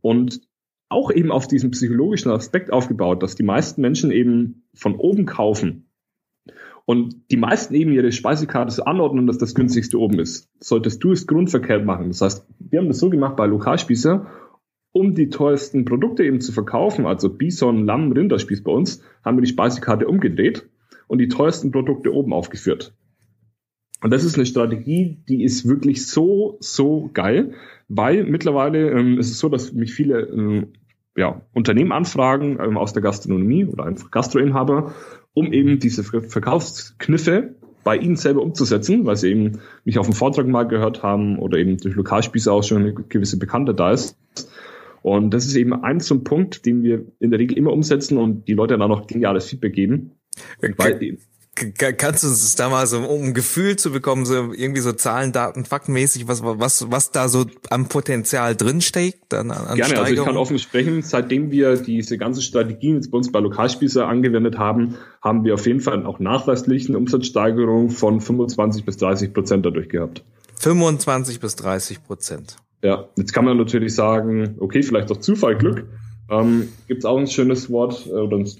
[0.00, 0.40] Und
[0.92, 5.88] auch eben auf diesem psychologischen Aspekt aufgebaut, dass die meisten Menschen eben von oben kaufen
[6.84, 10.50] und die meisten eben ihre Speisekarte so anordnen, dass das günstigste oben ist.
[10.60, 12.08] Solltest du es grundverkehrt machen.
[12.08, 14.26] Das heißt, wir haben das so gemacht bei Lokalspießer,
[14.92, 19.42] um die teuersten Produkte eben zu verkaufen, also Bison, Lamm, Rinderspieß bei uns, haben wir
[19.42, 20.68] die Speisekarte umgedreht
[21.06, 22.94] und die teuersten Produkte oben aufgeführt.
[24.02, 27.54] Und das ist eine Strategie, die ist wirklich so, so geil,
[27.88, 30.72] weil mittlerweile ähm, ist es so, dass mich viele ähm,
[31.16, 34.94] ja, Unternehmen anfragen ähm, aus der Gastronomie oder einfach Gastroinhaber,
[35.34, 40.46] um eben diese Verkaufskniffe bei ihnen selber umzusetzen, weil sie eben mich auf dem Vortrag
[40.46, 44.16] mal gehört haben oder eben durch Lokalspieße auch schon eine gewisse Bekannte da ist.
[45.02, 48.18] Und das ist eben ein so ein Punkt, den wir in der Regel immer umsetzen
[48.18, 50.12] und die Leute dann auch geniales Feedback geben.
[50.60, 51.16] Weil,
[51.54, 55.32] Kannst du uns da mal so, um ein Gefühl zu bekommen, so irgendwie so Zahlen,
[55.32, 59.34] Daten, Faktenmäßig, was, was, was da so am Potenzial drinsteckt?
[59.34, 63.18] An, an Gerne, also ich kann offen sprechen, seitdem wir diese ganze Strategien jetzt bei
[63.18, 68.22] uns bei Lokalspießer angewendet haben, haben wir auf jeden Fall auch nachweislich eine Umsatzsteigerung von
[68.22, 70.24] 25 bis 30 Prozent dadurch gehabt.
[70.60, 72.56] 25 bis 30 Prozent.
[72.82, 75.84] Ja, jetzt kann man natürlich sagen, okay, vielleicht doch Zufall, Glück.
[76.30, 78.50] Ähm, Gibt es auch ein schönes Wort äh, oder ein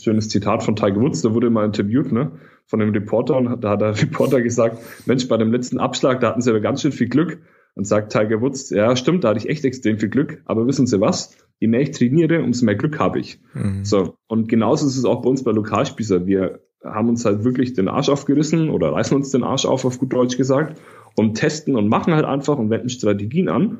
[0.00, 2.32] schönes Zitat von Tiger Woods, da wurde mal interviewt, ne,
[2.66, 6.28] von einem Reporter und da hat der Reporter gesagt, Mensch, bei dem letzten Abschlag, da
[6.28, 7.40] hatten sie aber ganz schön viel Glück.
[7.76, 10.86] Und sagt Tiger Woods, ja, stimmt, da hatte ich echt extrem viel Glück, aber wissen
[10.86, 11.36] Sie was?
[11.58, 13.40] Je mehr ich trainiere, umso mehr Glück habe ich.
[13.52, 13.84] Mhm.
[13.84, 14.14] So.
[14.28, 16.24] Und genauso ist es auch bei uns bei Lokalspießer.
[16.24, 19.98] Wir haben uns halt wirklich den Arsch aufgerissen oder reißen uns den Arsch auf, auf
[19.98, 20.80] gut Deutsch gesagt,
[21.16, 23.78] und testen und machen halt einfach und wenden Strategien an.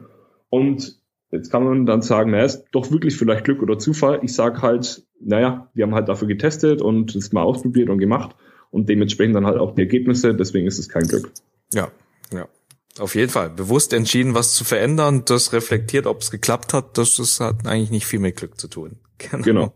[0.49, 1.01] Und
[1.35, 4.21] Jetzt kann man dann sagen, naja, ist doch wirklich vielleicht Glück oder Zufall.
[4.23, 8.37] Ich sage halt, naja, wir haben halt dafür getestet und es mal ausprobiert und gemacht
[8.71, 11.31] und dementsprechend dann halt auch die Ergebnisse, deswegen ist es kein Glück.
[11.73, 11.91] Ja,
[12.33, 12.49] ja.
[12.99, 13.51] Auf jeden Fall.
[13.51, 17.91] Bewusst entschieden, was zu verändern, das reflektiert, ob es geklappt hat, das, das hat eigentlich
[17.91, 18.97] nicht viel mit Glück zu tun.
[19.17, 19.43] Genau.
[19.45, 19.75] genau.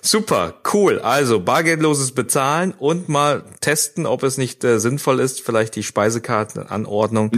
[0.00, 0.98] Super, cool.
[0.98, 7.30] Also bargeldloses Bezahlen und mal testen, ob es nicht äh, sinnvoll ist, vielleicht die Speisekartenanordnung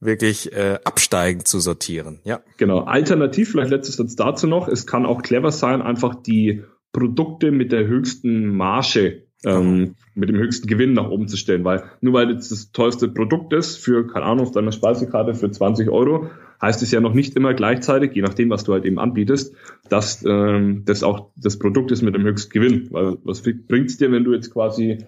[0.00, 2.20] wirklich äh, absteigend zu sortieren.
[2.22, 2.40] Ja.
[2.56, 2.84] Genau.
[2.84, 7.72] Alternativ, vielleicht letztes Satz dazu noch, es kann auch clever sein, einfach die Produkte mit
[7.72, 12.30] der höchsten Marge ähm, mit dem höchsten Gewinn nach oben zu stellen, weil nur weil
[12.30, 16.82] jetzt das teuerste Produkt ist für, keine Ahnung, auf deiner Speisekarte für 20 Euro, heißt
[16.82, 19.54] es ja noch nicht immer gleichzeitig, je nachdem, was du halt eben anbietest,
[19.88, 22.88] dass ähm, das auch das Produkt ist mit dem höchsten Gewinn.
[22.90, 24.98] Weil was bringt's dir, wenn du jetzt quasi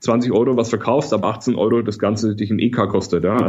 [0.00, 3.48] 20 Euro was verkaufst, ab 18 Euro das Ganze dich ein EK kostet, ja.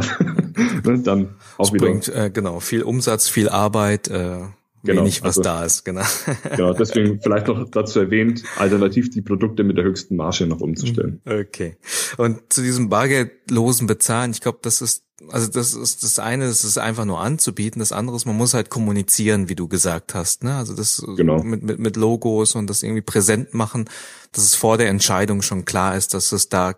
[0.84, 1.86] Dann auch das wieder.
[1.86, 4.38] Bringt, äh, genau, viel Umsatz, viel Arbeit, äh,
[4.82, 6.04] genau, wenig, was also, da ist, genau.
[6.56, 11.20] genau, deswegen vielleicht noch dazu erwähnt, alternativ die Produkte mit der höchsten Marge noch umzustellen.
[11.24, 11.76] Okay.
[12.16, 16.64] Und zu diesem bargeldlosen Bezahlen, ich glaube, das ist also das ist das eine, das
[16.64, 17.80] ist einfach nur anzubieten.
[17.80, 20.44] Das andere ist, man muss halt kommunizieren, wie du gesagt hast.
[20.44, 20.56] Ne?
[20.56, 21.42] Also das genau.
[21.42, 23.88] mit, mit, mit Logos und das irgendwie präsent machen,
[24.32, 26.74] dass es vor der Entscheidung schon klar ist, dass es da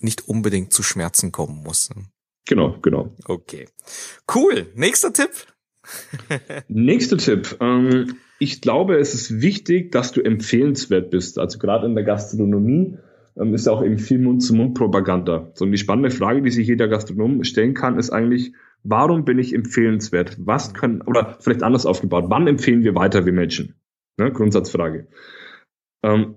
[0.00, 1.90] nicht unbedingt zu Schmerzen kommen muss.
[1.94, 2.06] Ne?
[2.46, 3.14] Genau, genau.
[3.26, 3.68] Okay.
[4.34, 4.72] Cool.
[4.74, 5.30] Nächster Tipp.
[6.68, 7.56] Nächster Tipp.
[7.60, 11.38] Ähm, ich glaube, es ist wichtig, dass du empfehlenswert bist.
[11.38, 12.98] Also gerade in der Gastronomie
[13.36, 15.50] ähm, ist auch eben viel Mund-zu-Mund-Propaganda.
[15.54, 19.38] So, und die spannende Frage, die sich jeder Gastronom stellen kann, ist eigentlich, warum bin
[19.38, 20.36] ich empfehlenswert?
[20.38, 23.74] Was können, oder vielleicht anders aufgebaut, wann empfehlen wir weiter wie Menschen?
[24.18, 25.06] Ne, Grundsatzfrage.
[26.02, 26.36] Ähm,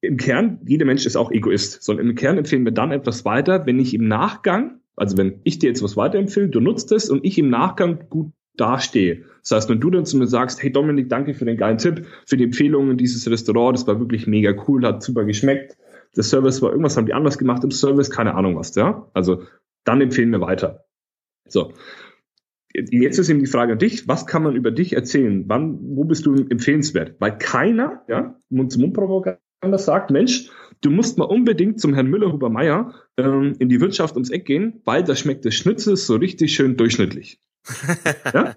[0.00, 3.66] Im Kern, jeder Mensch ist auch Egoist, sondern im Kern empfehlen wir dann etwas weiter,
[3.66, 7.24] wenn ich im Nachgang, also wenn ich dir jetzt was weiterempfehle, du nutzt es und
[7.24, 9.24] ich im Nachgang gut dastehe.
[9.42, 12.06] Das heißt, wenn du dann zu mir sagst, hey Dominik, danke für den geilen Tipp,
[12.26, 15.76] für die Empfehlungen dieses Restaurant, das war wirklich mega cool, hat super geschmeckt,
[16.16, 19.08] der Service war irgendwas, haben die anders gemacht im Service, keine Ahnung was, ja.
[19.12, 19.42] Also
[19.84, 20.84] dann empfehlen wir weiter.
[21.48, 21.72] So.
[22.72, 25.44] Jetzt ist eben die Frage an dich, was kann man über dich erzählen?
[25.46, 27.14] Wann, wo bist du empfehlenswert?
[27.20, 30.50] Weil keiner, ja, Mund-zu-Mund-Propaganda sagt, Mensch,
[30.82, 35.04] du musst mal unbedingt zum Herrn Müller-Huber-Meyer ähm, in die Wirtschaft ums Eck gehen, weil
[35.04, 37.40] da schmeckt der Schnitzel so richtig schön durchschnittlich.
[38.32, 38.54] Ja?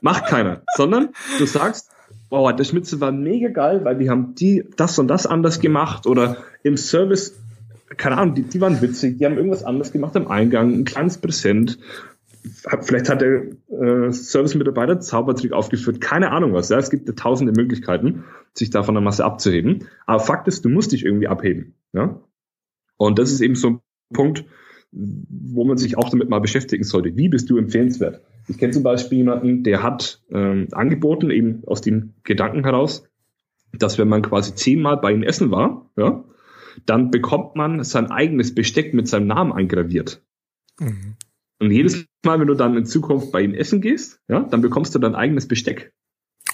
[0.00, 0.62] Macht keiner.
[0.76, 1.90] Sondern du sagst,
[2.32, 6.06] wow, der Schmitze war mega geil, weil die haben die das und das anders gemacht
[6.06, 7.38] oder im Service,
[7.96, 11.18] keine Ahnung, die, die waren witzig, die haben irgendwas anders gemacht am Eingang, ein kleines
[11.18, 11.78] Präsent.
[12.80, 16.70] Vielleicht hat der äh, Service-Mitarbeiter Zaubertrick aufgeführt, keine Ahnung was.
[16.70, 19.86] Ja, es gibt ja tausende Möglichkeiten, sich da von der Masse abzuheben.
[20.06, 21.74] Aber Fakt ist, du musst dich irgendwie abheben.
[21.92, 22.20] Ja?
[22.96, 23.80] Und das ist eben so ein
[24.12, 24.44] Punkt,
[24.90, 27.16] wo man sich auch damit mal beschäftigen sollte.
[27.16, 28.22] Wie bist du empfehlenswert?
[28.48, 33.08] Ich kenne zum Beispiel jemanden, der hat ähm, angeboten, eben aus dem Gedanken heraus,
[33.72, 36.24] dass wenn man quasi zehnmal bei ihm essen war, ja,
[36.86, 40.22] dann bekommt man sein eigenes Besteck mit seinem Namen eingraviert.
[40.80, 41.16] Mhm.
[41.60, 44.94] Und jedes Mal, wenn du dann in Zukunft bei ihm essen gehst, ja, dann bekommst
[44.94, 45.92] du dein eigenes Besteck.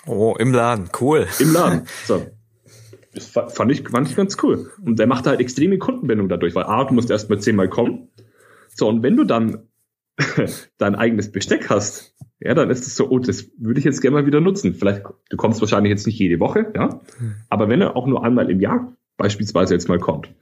[0.06, 1.26] Oh, im Laden, cool.
[1.38, 1.82] Im Laden.
[2.06, 2.26] So.
[3.14, 4.70] Das fand ich, fand ich ganz cool.
[4.84, 8.08] Und der macht halt extreme Kundenbindung dadurch, weil A, du musst erst mal zehnmal kommen.
[8.74, 9.67] So, und wenn du dann
[10.78, 14.16] dein eigenes Besteck hast, ja, dann ist es so, oh, das würde ich jetzt gerne
[14.16, 14.74] mal wieder nutzen.
[14.74, 17.00] Vielleicht, du kommst wahrscheinlich jetzt nicht jede Woche, ja,
[17.48, 20.32] aber wenn er auch nur einmal im Jahr beispielsweise jetzt mal kommt,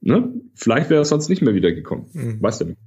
[0.00, 2.06] ne, vielleicht wäre er sonst nicht mehr wiedergekommen.
[2.12, 2.42] Mhm.
[2.42, 2.78] Weißt du nicht.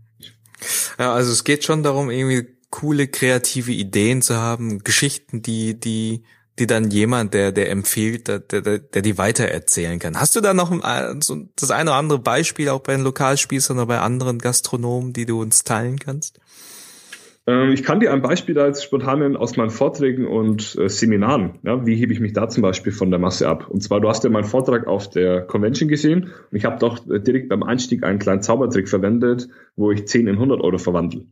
[0.97, 6.23] Ja, also es geht schon darum, irgendwie coole kreative Ideen zu haben, Geschichten, die, die
[6.60, 10.20] die dann jemand, der, der empfiehlt, der, der, der die weitererzählen kann.
[10.20, 13.78] Hast du da noch ein, so das eine oder andere Beispiel auch bei den Lokalspießern
[13.78, 16.39] oder bei anderen Gastronomen, die du uns teilen kannst?
[17.48, 20.89] Ähm, ich kann dir ein Beispiel da jetzt spontan nennen aus meinen Vorträgen und äh,
[20.89, 21.60] Seminaren.
[21.63, 23.68] Ja, wie hebe ich mich da zum Beispiel von der Masse ab?
[23.70, 27.08] Und zwar, du hast ja meinen Vortrag auf der Convention gesehen und ich habe doch
[27.10, 31.26] äh, direkt beim Einstieg einen kleinen Zaubertrick verwendet, wo ich 10 in 100 Euro verwandle.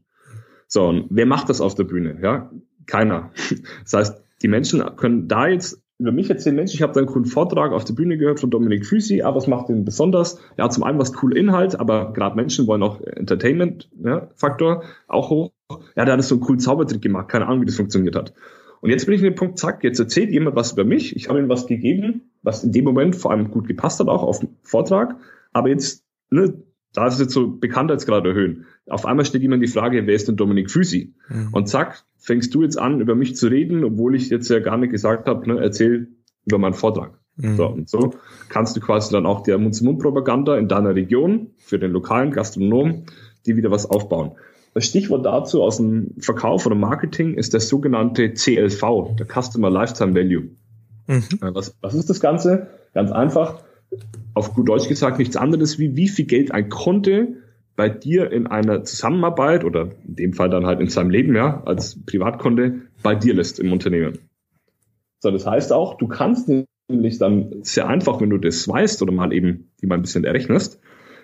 [0.68, 2.20] So, und wer macht das auf der Bühne?
[2.22, 2.52] Ja,
[2.86, 3.32] keiner.
[3.84, 7.08] Das heißt, die Menschen können da jetzt über mich erzählen, Mensch, ich habe da einen
[7.08, 10.40] coolen Vortrag auf der Bühne gehört von Dominik Füsi, aber was macht den besonders?
[10.58, 15.52] Ja, zum einen was cool Inhalt, aber gerade Menschen wollen auch Entertainment-Faktor ja, auch hoch.
[15.96, 18.34] Ja, der hat so einen coolen Zaubertrick gemacht, keine Ahnung, wie das funktioniert hat.
[18.82, 21.30] Und jetzt bin ich in dem Punkt, zack, jetzt erzählt jemand was über mich, ich
[21.30, 24.40] habe ihm was gegeben, was in dem Moment vor allem gut gepasst hat, auch auf
[24.40, 25.16] den Vortrag,
[25.54, 26.54] aber jetzt, ne,
[26.94, 28.66] da ist es jetzt so Bekanntheitsgrad erhöhen.
[28.88, 31.14] Auf einmal steht jemand die Frage, wer ist denn Dominik Füsi?
[31.28, 31.50] Mhm.
[31.52, 34.78] Und zack, fängst du jetzt an, über mich zu reden, obwohl ich jetzt ja gar
[34.78, 36.10] nicht gesagt habe, ne, erzähl
[36.46, 37.20] über meinen Vortrag.
[37.36, 37.56] Mhm.
[37.56, 38.14] So, und so
[38.50, 43.06] kannst du quasi dann auch der Mund-zu-Mund-Propaganda in deiner Region für den lokalen Gastronom,
[43.46, 44.34] die wieder was aufbauen.
[44.74, 50.16] Das Stichwort dazu aus dem Verkauf oder Marketing ist der sogenannte CLV, der Customer Lifetime
[50.16, 50.50] Value.
[51.08, 51.24] Mhm.
[51.42, 52.68] Was, was ist das Ganze?
[52.94, 53.64] Ganz einfach,
[54.34, 57.38] auf gut Deutsch gesagt, nichts anderes wie, wie viel Geld ein Kunde
[57.76, 61.64] bei dir in einer Zusammenarbeit oder in dem Fall dann halt in seinem Leben, ja,
[61.66, 64.20] als Privatkunde bei dir lässt im Unternehmen.
[65.20, 66.50] So, das heißt auch, du kannst
[66.88, 70.26] nämlich dann sehr einfach, wenn du das weißt oder mal eben die mal ein bisschen
[70.26, 70.80] errechnest,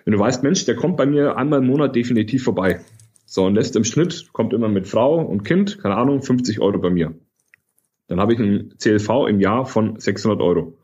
[0.05, 2.79] wenn du weißt, Mensch, der kommt bei mir einmal im Monat definitiv vorbei.
[3.25, 6.79] So, und lässt im Schnitt, kommt immer mit Frau und Kind, keine Ahnung, 50 Euro
[6.79, 7.13] bei mir.
[8.07, 10.79] Dann habe ich ein CLV im Jahr von 600 Euro.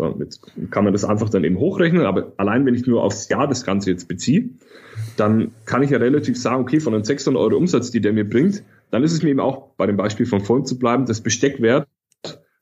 [0.00, 3.28] So, jetzt kann man das einfach dann eben hochrechnen, aber allein wenn ich nur aufs
[3.28, 4.48] Jahr das Ganze jetzt beziehe,
[5.18, 8.26] dann kann ich ja relativ sagen, okay, von den 600 Euro Umsatz, die der mir
[8.26, 11.20] bringt, dann ist es mir eben auch bei dem Beispiel von vorhin zu bleiben, das
[11.20, 11.86] Besteck wert,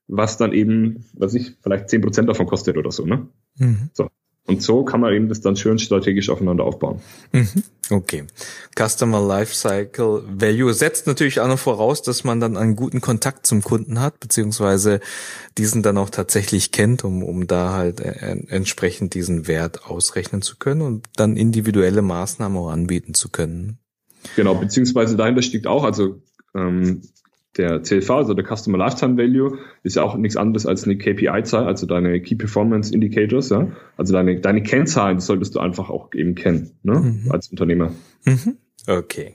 [0.09, 3.29] was dann eben, was ich, vielleicht 10% davon kostet oder so, ne?
[3.57, 3.91] Mhm.
[3.93, 4.09] So.
[4.49, 7.01] Und so kann man eben das dann schön strategisch aufeinander aufbauen.
[7.33, 7.63] Mhm.
[7.91, 8.25] Okay.
[8.75, 13.63] Customer Lifecycle Value setzt natürlich auch noch voraus, dass man dann einen guten Kontakt zum
[13.63, 15.01] Kunden hat, beziehungsweise
[15.59, 20.57] diesen dann auch tatsächlich kennt, um, um da halt äh, entsprechend diesen Wert ausrechnen zu
[20.57, 23.79] können und dann individuelle Maßnahmen auch anbieten zu können.
[24.35, 26.23] Genau, beziehungsweise dahinter steckt auch, also
[26.55, 27.03] ähm,
[27.59, 31.67] der CLV, also der Customer Lifetime Value, ist ja auch nichts anderes als eine KPI-Zahl,
[31.67, 33.69] also deine Key Performance Indicators, ja.
[33.97, 37.31] Also deine, deine Kennzahlen solltest du einfach auch eben kennen, ne, mhm.
[37.31, 37.93] als Unternehmer.
[38.25, 38.57] Mhm.
[38.87, 39.35] Okay.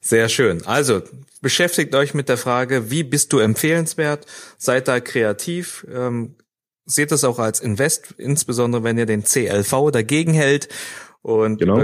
[0.00, 0.66] Sehr schön.
[0.66, 1.02] Also
[1.42, 4.26] beschäftigt euch mit der Frage, wie bist du empfehlenswert?
[4.58, 5.86] Seid da kreativ.
[5.92, 6.36] Ähm,
[6.86, 10.68] seht das auch als Invest, insbesondere wenn ihr den CLV dagegen hält
[11.22, 11.78] und genau.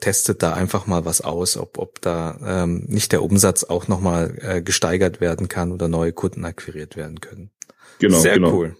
[0.00, 4.36] testet da einfach mal was aus, ob, ob da ähm, nicht der Umsatz auch nochmal
[4.40, 7.50] äh, gesteigert werden kann oder neue Kunden akquiriert werden können.
[7.98, 8.18] Genau.
[8.18, 8.52] Sehr genau.
[8.52, 8.76] cool.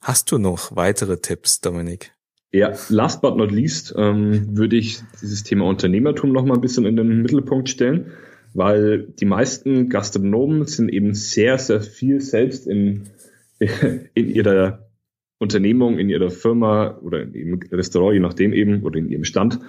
[0.00, 2.12] Hast du noch weitere Tipps, Dominik?
[2.52, 6.86] Ja, last but not least ähm, würde ich dieses Thema Unternehmertum noch mal ein bisschen
[6.86, 8.12] in den Mittelpunkt stellen,
[8.52, 13.08] weil die meisten Gastronomen sind eben sehr, sehr viel selbst in,
[14.14, 14.83] in ihrer
[15.44, 19.60] Unternehmung, in ihrer Firma oder in ihrem Restaurant, je nachdem eben, oder in ihrem Stand,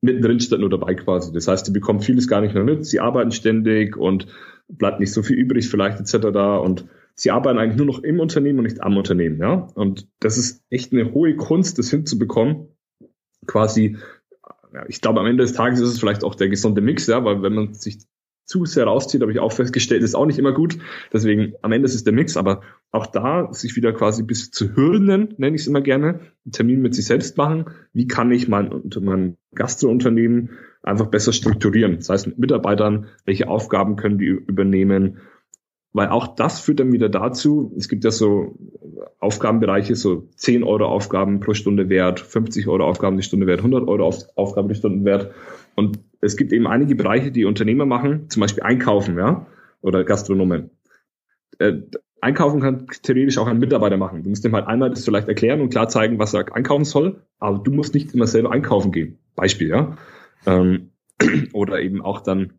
[0.00, 1.32] mittendrin statt nur dabei quasi.
[1.32, 4.26] Das heißt, die bekommen vieles gar nicht mehr mit, sie arbeiten ständig und
[4.68, 6.30] bleibt nicht so viel übrig vielleicht etc.
[6.32, 9.68] da und sie arbeiten eigentlich nur noch im Unternehmen und nicht am Unternehmen, ja.
[9.74, 12.68] Und das ist echt eine hohe Kunst, das hinzubekommen,
[13.46, 13.96] quasi
[14.88, 17.42] ich glaube, am Ende des Tages ist es vielleicht auch der gesunde Mix, ja, weil
[17.42, 17.98] wenn man sich
[18.44, 20.78] zu sehr rauszieht, habe ich auch festgestellt, ist auch nicht immer gut.
[21.12, 24.76] Deswegen am Ende ist es der Mix, aber auch da sich wieder quasi bis zu
[24.76, 27.66] Hürden, nenne ich es immer gerne, einen Termin mit sich selbst machen.
[27.92, 30.50] Wie kann ich mein, mein Gastrounternehmen
[30.82, 31.96] einfach besser strukturieren?
[31.96, 35.18] Das heißt mit Mitarbeitern, welche Aufgaben können die übernehmen?
[35.94, 38.58] Weil auch das führt dann wieder dazu, es gibt ja so
[39.20, 43.86] Aufgabenbereiche, so 10 Euro Aufgaben pro Stunde wert, 50 Euro Aufgaben die Stunde wert, 100
[43.86, 45.32] Euro Aufgaben die Stunde wert.
[45.74, 49.46] Und es gibt eben einige Bereiche, die Unternehmer machen, zum Beispiel Einkaufen, ja,
[49.80, 50.70] oder Gastronomen.
[51.58, 51.82] Äh,
[52.20, 54.22] einkaufen kann theoretisch auch ein Mitarbeiter machen.
[54.22, 57.20] Du musst ihm halt einmal das vielleicht erklären und klar zeigen, was er einkaufen soll,
[57.38, 59.18] aber du musst nicht immer selber einkaufen gehen.
[59.36, 59.96] Beispiel, ja.
[60.46, 60.90] Ähm,
[61.52, 62.54] oder eben auch dann,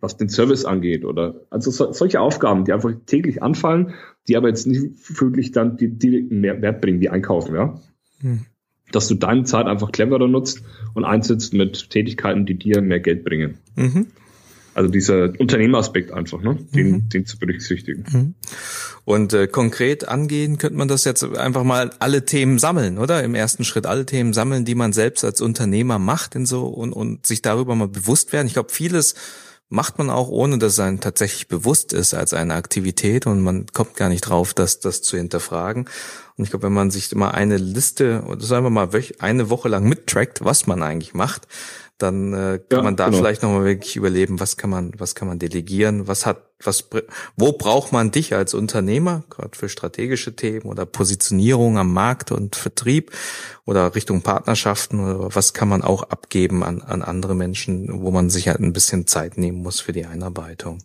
[0.00, 3.94] was den Service angeht oder also so, solche Aufgaben, die einfach täglich anfallen,
[4.26, 7.80] die aber jetzt nicht wirklich dann die direkten Mehrwert bringen, wie einkaufen, ja.
[8.20, 8.46] Hm
[8.94, 10.62] dass du deine Zeit einfach cleverer nutzt
[10.94, 13.58] und einsetzt mit Tätigkeiten, die dir mehr Geld bringen.
[13.76, 14.06] Mhm.
[14.74, 16.58] Also dieser Unternehmeraspekt einfach, ne?
[16.74, 17.08] den, mhm.
[17.08, 18.04] den zu berücksichtigen.
[18.10, 18.34] Mhm.
[19.04, 23.22] Und äh, konkret angehen könnte man das jetzt einfach mal alle Themen sammeln, oder?
[23.22, 26.92] Im ersten Schritt alle Themen sammeln, die man selbst als Unternehmer macht in so und,
[26.92, 28.48] und sich darüber mal bewusst werden.
[28.48, 29.14] Ich glaube, vieles
[29.68, 33.66] macht man auch, ohne dass es einem tatsächlich bewusst ist als eine Aktivität und man
[33.72, 35.88] kommt gar nicht drauf, das, das zu hinterfragen.
[36.36, 39.68] Und ich glaube, wenn man sich immer eine Liste, oder sagen wir mal eine Woche
[39.68, 41.48] lang mittrackt, was man eigentlich macht,
[42.04, 43.18] dann äh, kann ja, man da genau.
[43.18, 46.88] vielleicht nochmal wirklich überleben, was kann man, was kann man delegieren, was hat, was,
[47.36, 52.56] wo braucht man dich als Unternehmer, gerade für strategische Themen oder Positionierung am Markt und
[52.56, 53.10] Vertrieb
[53.64, 58.30] oder Richtung Partnerschaften oder was kann man auch abgeben an, an andere Menschen, wo man
[58.30, 60.82] sich halt ein bisschen Zeit nehmen muss für die Einarbeitung.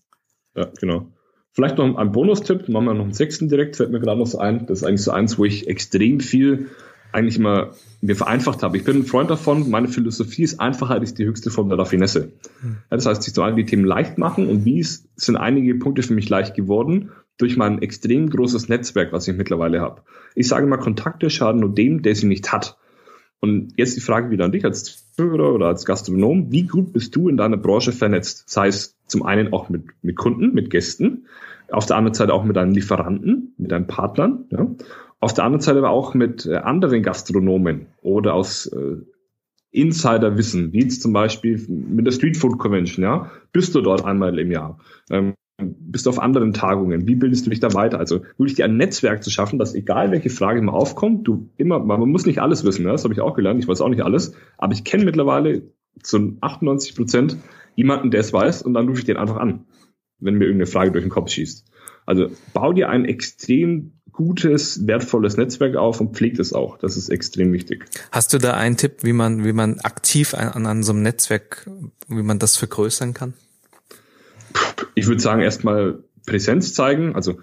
[0.55, 1.07] Ja, genau.
[1.51, 4.37] Vielleicht noch ein Bonustipp, machen wir noch einen sechsten direkt, fällt mir gerade noch so
[4.37, 4.65] ein.
[4.67, 6.69] Das ist eigentlich so eins, wo ich extrem viel
[7.11, 8.77] eigentlich immer mir vereinfacht habe.
[8.77, 12.31] Ich bin ein Freund davon, meine Philosophie ist, Einfachheit ist die höchste Form der Raffinesse.
[12.63, 16.03] Ja, das heißt, sich so die Themen leicht machen und wie es sind einige Punkte
[16.03, 20.01] für mich leicht geworden durch mein extrem großes Netzwerk, was ich mittlerweile habe.
[20.35, 22.77] Ich sage mal, Kontakte schaden nur dem, der sie nicht hat.
[23.39, 26.51] Und jetzt die Frage wieder an dich als Zuhörer oder als Gastronom.
[26.51, 28.49] Wie gut bist du in deiner Branche vernetzt?
[28.49, 31.25] Sei es zum einen auch mit, mit Kunden, mit Gästen,
[31.71, 34.45] auf der anderen Seite auch mit deinen Lieferanten, mit deinen Partnern.
[34.49, 34.67] Ja?
[35.19, 38.97] Auf der anderen Seite aber auch mit äh, anderen Gastronomen oder aus äh,
[39.71, 44.39] Insiderwissen, wie jetzt zum Beispiel mit der Street Food Convention, ja, bist du dort einmal
[44.39, 44.79] im Jahr,
[45.11, 47.99] ähm, bist du auf anderen Tagungen, wie bildest du dich da weiter?
[47.99, 51.79] Also wirklich dir ein Netzwerk zu schaffen, dass egal welche Frage mal aufkommt, du immer,
[51.79, 54.03] man muss nicht alles wissen, ja, das habe ich auch gelernt, ich weiß auch nicht
[54.03, 55.63] alles, aber ich kenne mittlerweile
[56.01, 57.37] zu 98 Prozent
[57.75, 59.65] jemanden, der es weiß und dann rufe ich den einfach an,
[60.19, 61.69] wenn mir irgendeine Frage durch den Kopf schießt.
[62.05, 66.77] Also bau dir ein extrem gutes, wertvolles Netzwerk auf und pflegt es auch.
[66.77, 67.85] Das ist extrem wichtig.
[68.11, 71.69] Hast du da einen Tipp, wie man, wie man aktiv an, an so einem Netzwerk,
[72.09, 73.33] wie man das vergrößern kann?
[74.93, 77.15] Ich würde sagen, erstmal Präsenz zeigen.
[77.15, 77.39] Also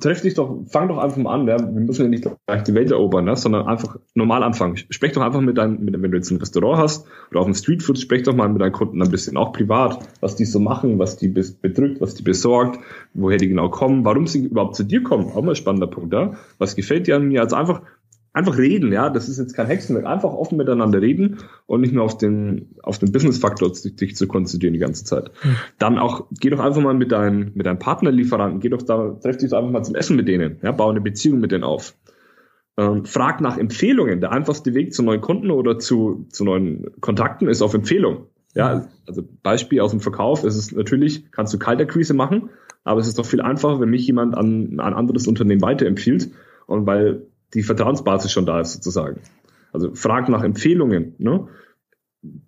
[0.00, 1.58] treff dich doch, fang doch einfach mal an, ja.
[1.58, 3.36] wir müssen ja nicht gleich die Welt erobern, ne?
[3.36, 4.76] sondern einfach normal anfangen.
[4.76, 7.54] Sprech doch einfach mit deinem, mit, wenn du jetzt ein Restaurant hast oder auf dem
[7.54, 10.98] Streetfood, sprech doch mal mit deinen Kunden ein bisschen, auch privat, was die so machen,
[10.98, 12.80] was die bedrückt, was die besorgt,
[13.12, 16.14] woher die genau kommen, warum sie überhaupt zu dir kommen, auch mal ein spannender Punkt,
[16.14, 16.32] ja.
[16.56, 17.42] Was gefällt dir an mir?
[17.42, 17.82] Also einfach
[18.38, 22.04] einfach reden, ja, das ist jetzt kein Hexenwerk, einfach offen miteinander reden und nicht nur
[22.04, 25.30] auf den, auf den Business-Faktor dich zu konzentrieren die ganze Zeit.
[25.78, 29.36] Dann auch, geh doch einfach mal mit deinen, mit deinen Partnerlieferanten, geh doch da, treff
[29.36, 31.94] dich doch einfach mal zum Essen mit denen, ja, bau eine Beziehung mit denen auf.
[32.78, 34.20] Ähm, frag nach Empfehlungen.
[34.20, 38.26] Der einfachste Weg zu neuen Kunden oder zu, zu neuen Kontakten ist auf Empfehlung.
[38.54, 42.50] Ja, also Beispiel aus dem Verkauf ist es natürlich, kannst du Kalterquise machen,
[42.84, 46.30] aber es ist doch viel einfacher, wenn mich jemand an, an ein anderes Unternehmen weiterempfiehlt.
[46.66, 49.20] Und weil die Vertrauensbasis schon da ist sozusagen.
[49.72, 51.14] Also frag nach Empfehlungen.
[51.18, 51.48] Ne?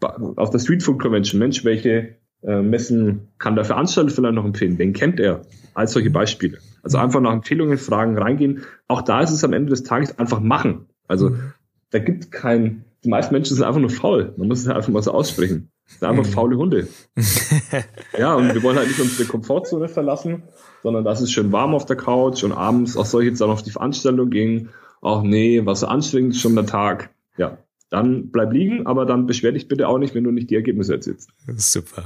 [0.01, 4.79] Auf der Street Food Convention, Mensch, welche äh, Messen kann der Veranstalter vielleicht noch empfehlen?
[4.79, 5.43] Wen kennt er?
[5.75, 6.59] Als solche Beispiele.
[6.83, 7.05] Also mhm.
[7.05, 8.65] einfach nach Empfehlungen fragen, reingehen.
[8.89, 10.87] Auch da ist es am Ende des Tages einfach machen.
[11.07, 11.53] Also mhm.
[11.91, 14.35] da gibt kein, die meisten Menschen sind einfach nur faul.
[14.37, 15.71] Man muss es einfach mal so aussprechen.
[15.87, 16.33] Das sind einfach mhm.
[16.33, 16.89] faule Hunde.
[18.19, 20.45] ja, und wir wollen halt nicht unsere Komfortzone verlassen,
[20.83, 23.51] sondern das ist schön warm auf der Couch und abends, auch soll ich jetzt dann
[23.51, 27.11] auf die Veranstaltung gehen ach nee, was anstrengend ist schon der Tag.
[27.37, 27.59] Ja,
[27.91, 30.95] dann bleib liegen, aber dann beschwer dich bitte auch nicht, wenn du nicht die Ergebnisse
[30.95, 31.31] erzielst.
[31.57, 32.05] Super.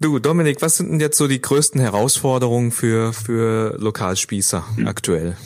[0.00, 4.86] Du, Dominik, was sind denn jetzt so die größten Herausforderungen für, für Lokalspießer hm.
[4.88, 5.36] aktuell?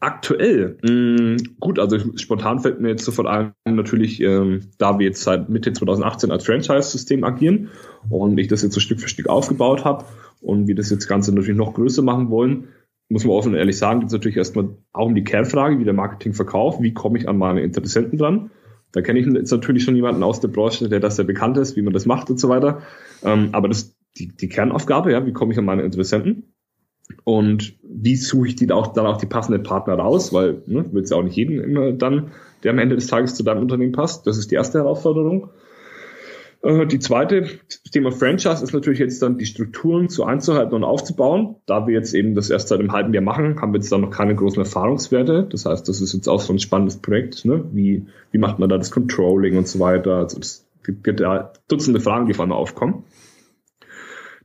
[0.00, 5.06] Aktuell, mh, hm, gut, also spontan fällt mir jetzt sofort ein, natürlich, ähm, da wir
[5.06, 7.70] jetzt seit Mitte 2018 als Franchise-System agieren
[8.08, 10.04] und ich das jetzt so Stück für Stück aufgebaut habe
[10.40, 12.68] und wir das jetzt Ganze natürlich noch größer machen wollen,
[13.08, 15.84] muss man offen und ehrlich sagen, geht es natürlich erstmal auch um die Kernfrage, wie
[15.84, 18.50] der Marketing verkauft, wie komme ich an meine Interessenten dran.
[18.92, 21.76] Da kenne ich jetzt natürlich schon jemanden aus der Branche, der das sehr bekannt ist,
[21.76, 22.82] wie man das macht und so weiter.
[23.22, 26.54] Ähm, aber das die, die Kernaufgabe, ja, wie komme ich an meine Interessenten?
[27.24, 31.04] Und wie suche ich die auch, dann auch die passenden Partner raus, weil ne, wird
[31.04, 33.92] es ja auch nicht jeden immer dann, der am Ende des Tages zu deinem Unternehmen
[33.92, 34.26] passt.
[34.26, 35.50] Das ist die erste Herausforderung.
[36.66, 40.84] Äh, die zweite, das Thema Franchise ist natürlich jetzt dann die Strukturen zu einzuhalten und
[40.84, 41.56] aufzubauen.
[41.66, 43.98] Da wir jetzt eben das erst seit einem halben Jahr machen, haben wir jetzt da
[43.98, 45.46] noch keine großen Erfahrungswerte.
[45.50, 47.44] Das heißt, das ist jetzt auch so ein spannendes Projekt.
[47.44, 47.64] Ne?
[47.72, 50.16] Wie, wie macht man da das Controlling und so weiter?
[50.16, 53.04] Also es gibt ja Dutzende Fragen, die einmal aufkommen.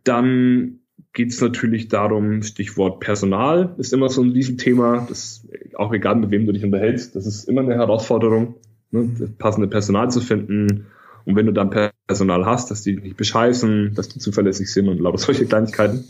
[0.04, 0.80] Dann
[1.14, 5.06] geht es natürlich darum, Stichwort Personal ist immer so ein Riesenthema.
[5.10, 8.56] Das auch egal, mit wem du dich unterhältst, das ist immer eine Herausforderung,
[8.92, 9.10] ne?
[9.20, 10.86] das passende Personal zu finden
[11.26, 11.70] und wenn du dann
[12.08, 16.06] Personal hast, dass die nicht bescheißen, dass die zuverlässig sind und lauter solche Kleinigkeiten.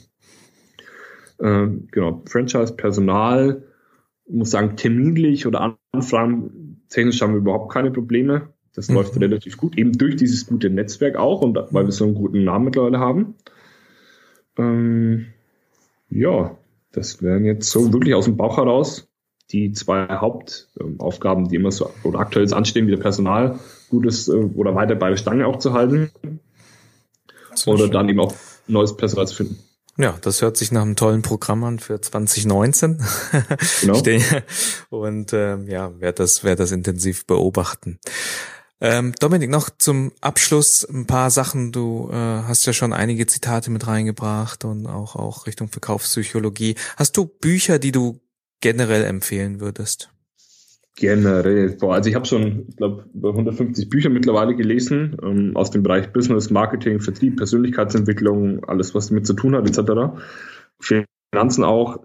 [1.39, 3.63] Äh, genau, Franchise, Personal,
[4.29, 8.49] muss sagen, terminlich oder Anfragen technisch haben wir überhaupt keine Probleme.
[8.73, 8.95] Das mhm.
[8.95, 12.43] läuft relativ gut, eben durch dieses gute Netzwerk auch und weil wir so einen guten
[12.43, 13.35] Namen mittlerweile haben.
[14.57, 15.27] Ähm,
[16.09, 16.57] ja,
[16.91, 19.10] das wären jetzt so wirklich aus dem Bauch heraus
[19.51, 24.75] die zwei Hauptaufgaben, die immer so oder aktuell anstehen, wie der Personal gutes äh, oder
[24.75, 26.11] weiter bei der Stange auch zu halten.
[27.65, 28.33] oder dann eben auch
[28.67, 29.59] neues Personal finden.
[29.97, 33.03] Ja, das hört sich nach einem tollen Programm an für 2019.
[33.81, 34.01] Genau.
[34.89, 37.99] Und ähm, ja, werde das, werd das intensiv beobachten.
[38.79, 41.71] Ähm, Dominik, noch zum Abschluss ein paar Sachen.
[41.71, 46.75] Du äh, hast ja schon einige Zitate mit reingebracht und auch, auch Richtung Verkaufspsychologie.
[46.97, 48.19] Hast du Bücher, die du
[48.61, 50.11] generell empfehlen würdest?
[50.95, 51.77] Generell.
[51.77, 55.83] Boah, also ich habe schon, ich glaube, über 150 Bücher mittlerweile gelesen ähm, aus dem
[55.83, 60.13] Bereich Business, Marketing, Vertrieb, Persönlichkeitsentwicklung, alles, was damit zu tun hat, etc.
[60.79, 61.99] Finanzen auch.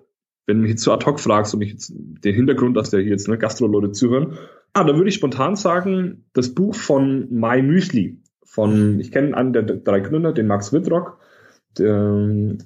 [0.47, 3.01] Wenn du mich jetzt so ad hoc fragst und ich jetzt den Hintergrund, dass der
[3.01, 4.39] hier jetzt ne, Gastro-Leute zuhören,
[4.73, 8.23] ah, da würde ich spontan sagen, das Buch von My Müsli.
[8.45, 11.19] Von, ich kenne einen der drei Gründer, den Max Wittrock.
[11.79, 12.57] Der,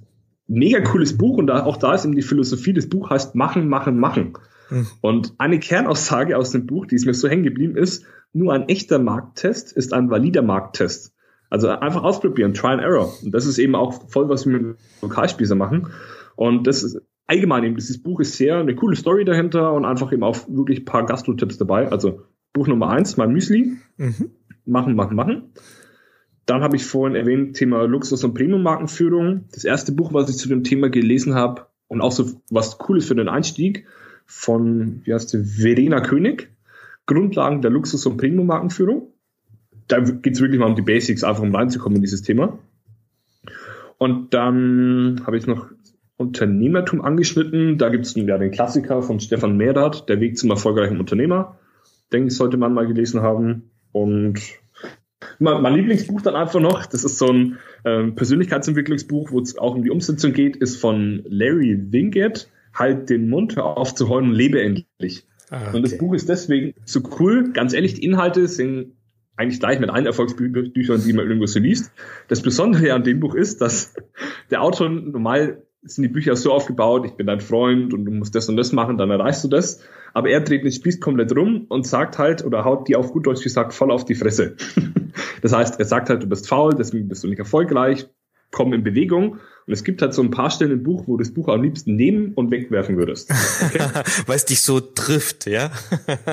[0.51, 3.69] mega cooles Buch und da, auch da ist eben die Philosophie des Buch heißt Machen,
[3.69, 4.35] Machen, Machen.
[4.69, 4.87] Mhm.
[5.01, 8.69] Und eine Kernaussage aus dem Buch, die ist mir so hängen geblieben, ist, nur ein
[8.69, 11.15] echter Markttest ist ein valider Markttest.
[11.51, 13.13] Also einfach ausprobieren, Try and Error.
[13.23, 15.89] Und das ist eben auch voll, was wir mit Lokalspießer machen.
[16.37, 20.13] Und das ist allgemein eben, dieses Buch ist sehr eine coole Story dahinter und einfach
[20.13, 21.91] eben auch wirklich paar Gastro-Tipps dabei.
[21.91, 22.23] Also
[22.53, 23.77] Buch Nummer eins, mein Müsli.
[23.97, 24.31] Mhm.
[24.65, 25.53] Machen, machen, machen.
[26.51, 29.45] Dann habe ich vorhin erwähnt, Thema Luxus- und Premium-Markenführung.
[29.53, 33.07] Das erste Buch, was ich zu dem Thema gelesen habe und auch so was Cooles
[33.07, 33.87] für den Einstieg,
[34.27, 36.51] von, wie heißt die, Verena König,
[37.07, 39.13] Grundlagen der Luxus- und Premium-Markenführung.
[39.87, 42.59] Da geht es wirklich mal um die Basics, einfach um reinzukommen in dieses Thema.
[43.99, 45.69] Und dann habe ich noch
[46.17, 47.79] Unternehmertum angeschnitten.
[47.79, 51.59] Da gibt es ja den Klassiker von Stefan Mehrath, Der Weg zum erfolgreichen Unternehmer.
[52.13, 53.71] Denke ich, sollte man mal gelesen haben.
[53.93, 54.41] Und
[55.41, 59.75] mein, mein Lieblingsbuch dann einfach noch, das ist so ein ähm, Persönlichkeitsentwicklungsbuch, wo es auch
[59.75, 64.35] um die Umsetzung geht, ist von Larry Winget halt den Mund auf zu heulen und
[64.35, 65.27] lebe endlich.
[65.51, 65.77] Ah, okay.
[65.77, 67.53] Und das Buch ist deswegen so cool.
[67.53, 68.93] Ganz ehrlich, die Inhalte sind
[69.37, 71.93] eigentlich gleich mit allen Erfolgsbüchern, die man irgendwo so liest.
[72.29, 73.95] Das Besondere an dem Buch ist, dass
[74.51, 78.35] der Autor normal sind die Bücher so aufgebaut, ich bin dein Freund und du musst
[78.35, 79.81] das und das machen, dann erreichst du das.
[80.13, 83.27] Aber er dreht den Spieß komplett rum und sagt halt, oder haut die auf gut
[83.27, 84.57] Deutsch gesagt voll auf die Fresse.
[85.43, 88.09] das heißt, er sagt halt, du bist faul, deswegen bist du nicht erfolgreich,
[88.51, 89.39] komm in Bewegung.
[89.67, 91.63] Und es gibt halt so ein paar Stellen im Buch, wo du das Buch am
[91.63, 93.31] liebsten nehmen und wegwerfen würdest.
[93.65, 93.79] Okay?
[94.27, 95.71] Weil es dich so trifft, ja?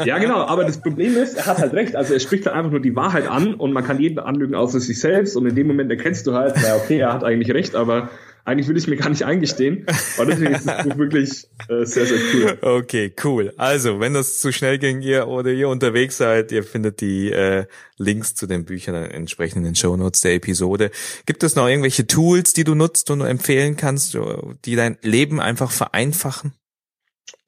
[0.06, 0.46] ja, genau.
[0.46, 1.96] Aber das Problem ist, er hat halt recht.
[1.96, 4.80] Also er spricht halt einfach nur die Wahrheit an und man kann jeden anlügen außer
[4.80, 5.38] sich selbst.
[5.38, 8.10] Und in dem Moment erkennst du halt, naja, okay, er hat eigentlich recht, aber
[8.48, 9.86] eigentlich will ich mir gar nicht eingestehen.
[10.18, 12.58] Und deswegen ist das Buch wirklich äh, sehr, sehr cool.
[12.62, 13.54] Okay, cool.
[13.58, 17.66] Also, wenn das zu schnell ging ihr oder ihr unterwegs seid, ihr findet die äh,
[17.98, 20.92] Links zu den Büchern entsprechend in den Show Notes der Episode.
[21.26, 24.18] Gibt es noch irgendwelche Tools, die du nutzt und empfehlen kannst,
[24.64, 26.54] die dein Leben einfach vereinfachen?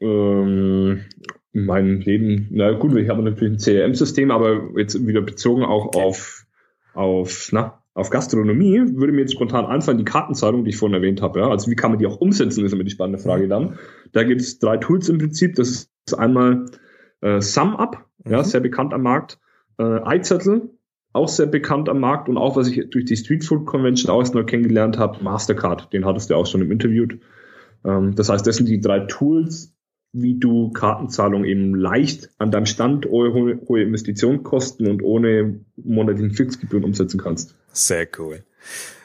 [0.01, 1.05] Ähm,
[1.53, 6.45] mein Leben, na gut, ich habe natürlich ein CRM-System, aber jetzt wieder bezogen auch auf,
[6.93, 11.21] auf, na, auf Gastronomie würde mir jetzt spontan einfallen, die Kartenzahlung, die ich vorhin erwähnt
[11.21, 11.39] habe.
[11.39, 11.49] Ja?
[11.49, 13.77] Also wie kann man die auch umsetzen, ist immer die spannende Frage dann.
[14.11, 15.55] Da gibt es drei Tools im Prinzip.
[15.55, 16.65] Das ist einmal
[17.21, 18.31] äh, SumUp, mhm.
[18.31, 19.39] ja, sehr bekannt am Markt.
[19.79, 20.69] Äh, iZettel,
[21.13, 24.33] auch sehr bekannt am Markt und auch, was ich durch die Street Food Convention auch
[24.33, 27.07] neu kennengelernt habe, Mastercard, den hattest du auch schon im Interview.
[27.83, 29.73] Ähm, das heißt, das sind die drei Tools,
[30.11, 36.83] wie du Kartenzahlung eben leicht an deinem Stand ohne hohe Investitionskosten und ohne monatlichen Fixgebühren
[36.83, 37.55] umsetzen kannst.
[37.71, 38.43] Sehr cool.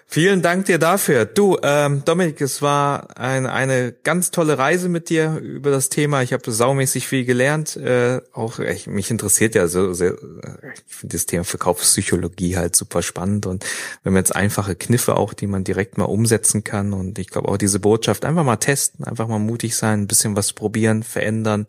[0.06, 1.24] Vielen Dank dir dafür.
[1.24, 6.22] Du, ähm, Dominik, es war ein, eine ganz tolle Reise mit dir über das Thema.
[6.22, 7.76] Ich habe saumäßig viel gelernt.
[7.76, 13.02] Äh, auch ich, mich interessiert ja so sehr, ich finde das Thema Verkaufspsychologie halt super
[13.02, 13.66] spannend und
[14.04, 17.48] wenn man jetzt einfache Kniffe auch, die man direkt mal umsetzen kann und ich glaube
[17.48, 21.66] auch diese Botschaft einfach mal testen, einfach mal mutig sein, ein bisschen was probieren, verändern.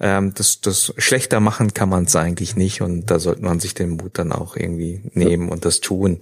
[0.00, 3.72] Ähm, das, das schlechter machen kann man es eigentlich nicht und da sollte man sich
[3.72, 6.20] den Mut dann auch irgendwie nehmen und das tun.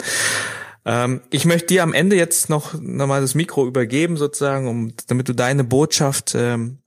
[0.88, 4.94] Ähm, ich möchte dir am Ende jetzt noch, noch mal das Mikro übergeben, sozusagen, um,
[5.06, 6.78] damit du deine Botschaft ähm,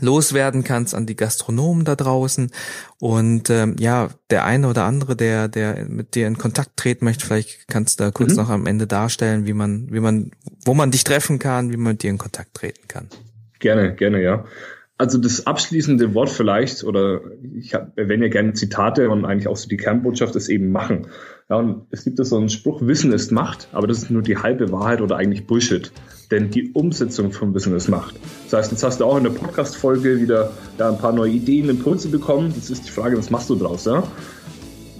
[0.00, 2.50] loswerden kannst an die Gastronomen da draußen.
[2.98, 7.24] Und ähm, ja der eine oder andere der der mit dir in Kontakt treten möchte
[7.24, 8.38] vielleicht kannst du da kurz mhm.
[8.38, 10.32] noch am Erende darstellen wie man wie man
[10.64, 13.08] wo man dich treffen kann wie man mit dir in Kontakt treten kann.
[13.60, 14.44] Gerne gerne ja.
[14.98, 17.20] Also das abschließende Wort vielleicht oder
[17.56, 21.06] ich erwähne ja gerne Zitate und eigentlich auch so die Kernbotschaft ist eben machen
[21.50, 24.22] ja, und es gibt da so einen Spruch, Wissen ist Macht, aber das ist nur
[24.22, 25.92] die halbe Wahrheit oder eigentlich Bullshit.
[26.30, 28.14] Denn die Umsetzung von Wissen ist Macht.
[28.44, 31.68] Das heißt, jetzt hast du auch in der Podcast-Folge wieder ja, ein paar neue Ideen,
[31.68, 32.52] Impulse bekommen.
[32.56, 33.84] Jetzt ist die Frage, was machst du draus?
[33.84, 34.02] Ja?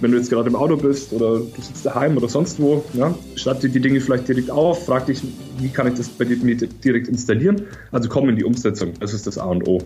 [0.01, 3.15] wenn du jetzt gerade im Auto bist oder du sitzt daheim oder sonst wo, ja,
[3.35, 5.21] schreib dir die Dinge vielleicht direkt auf, frag dich,
[5.57, 7.61] wie kann ich das bei dir direkt installieren?
[7.91, 9.81] Also komm in die Umsetzung, das ist das A und O.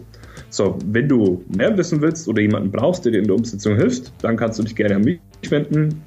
[0.52, 4.12] So, wenn du mehr wissen willst oder jemanden brauchst, der dir in der Umsetzung hilft,
[4.24, 5.20] dann kannst du dich gerne an mich
[5.50, 6.02] wenden.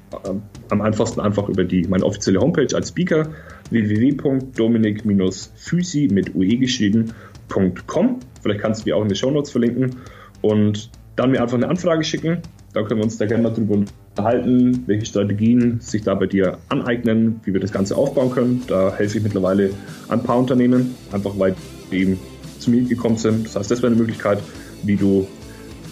[0.69, 3.29] Am einfachsten einfach über die, meine offizielle Homepage als Speaker
[3.69, 8.19] www.dominik-physi mit ue geschrieben.com.
[8.41, 9.95] Vielleicht kannst du mir auch in den Show Notes verlinken
[10.41, 12.39] und dann mir einfach eine Anfrage schicken.
[12.73, 16.57] Da können wir uns da gerne mal drüber unterhalten, welche Strategien sich da bei dir
[16.69, 18.63] aneignen, wie wir das Ganze aufbauen können.
[18.67, 19.69] Da helfe ich mittlerweile
[20.09, 21.55] ein paar Unternehmen, einfach weil
[21.91, 22.19] eben
[22.63, 23.45] zu mir gekommen sind.
[23.45, 24.39] Das heißt, das wäre eine Möglichkeit,
[24.83, 25.27] wie du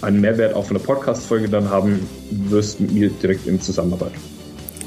[0.01, 1.99] einen Mehrwert auch von der Podcast-Folge dann haben
[2.31, 4.13] wirst mit mir direkt in Zusammenarbeit.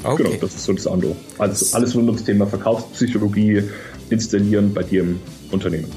[0.03, 0.23] Okay.
[0.23, 1.15] Genau, das ist so das Ando.
[1.39, 3.63] Also alles rund ums Thema Verkaufspsychologie
[4.09, 5.19] installieren bei dir im
[5.51, 5.87] Unternehmen.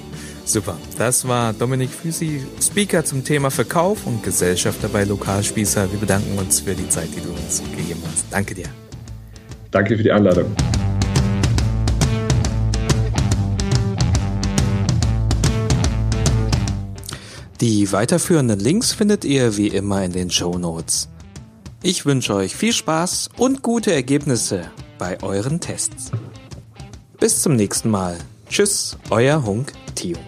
[0.44, 0.78] Super.
[0.96, 5.92] Das war Dominik Füsi, Speaker zum Thema Verkauf und Gesellschafter bei Lokalspießer.
[5.92, 8.24] Wir bedanken uns für die Zeit, die du uns gegeben hast.
[8.30, 8.68] Danke dir.
[9.70, 10.46] Danke für die Einladung.
[17.60, 21.08] Die weiterführenden Links findet ihr wie immer in den Show Notes.
[21.82, 26.12] Ich wünsche euch viel Spaß und gute Ergebnisse bei euren Tests.
[27.18, 28.16] Bis zum nächsten Mal.
[28.48, 30.18] Tschüss, euer Hunk Theo.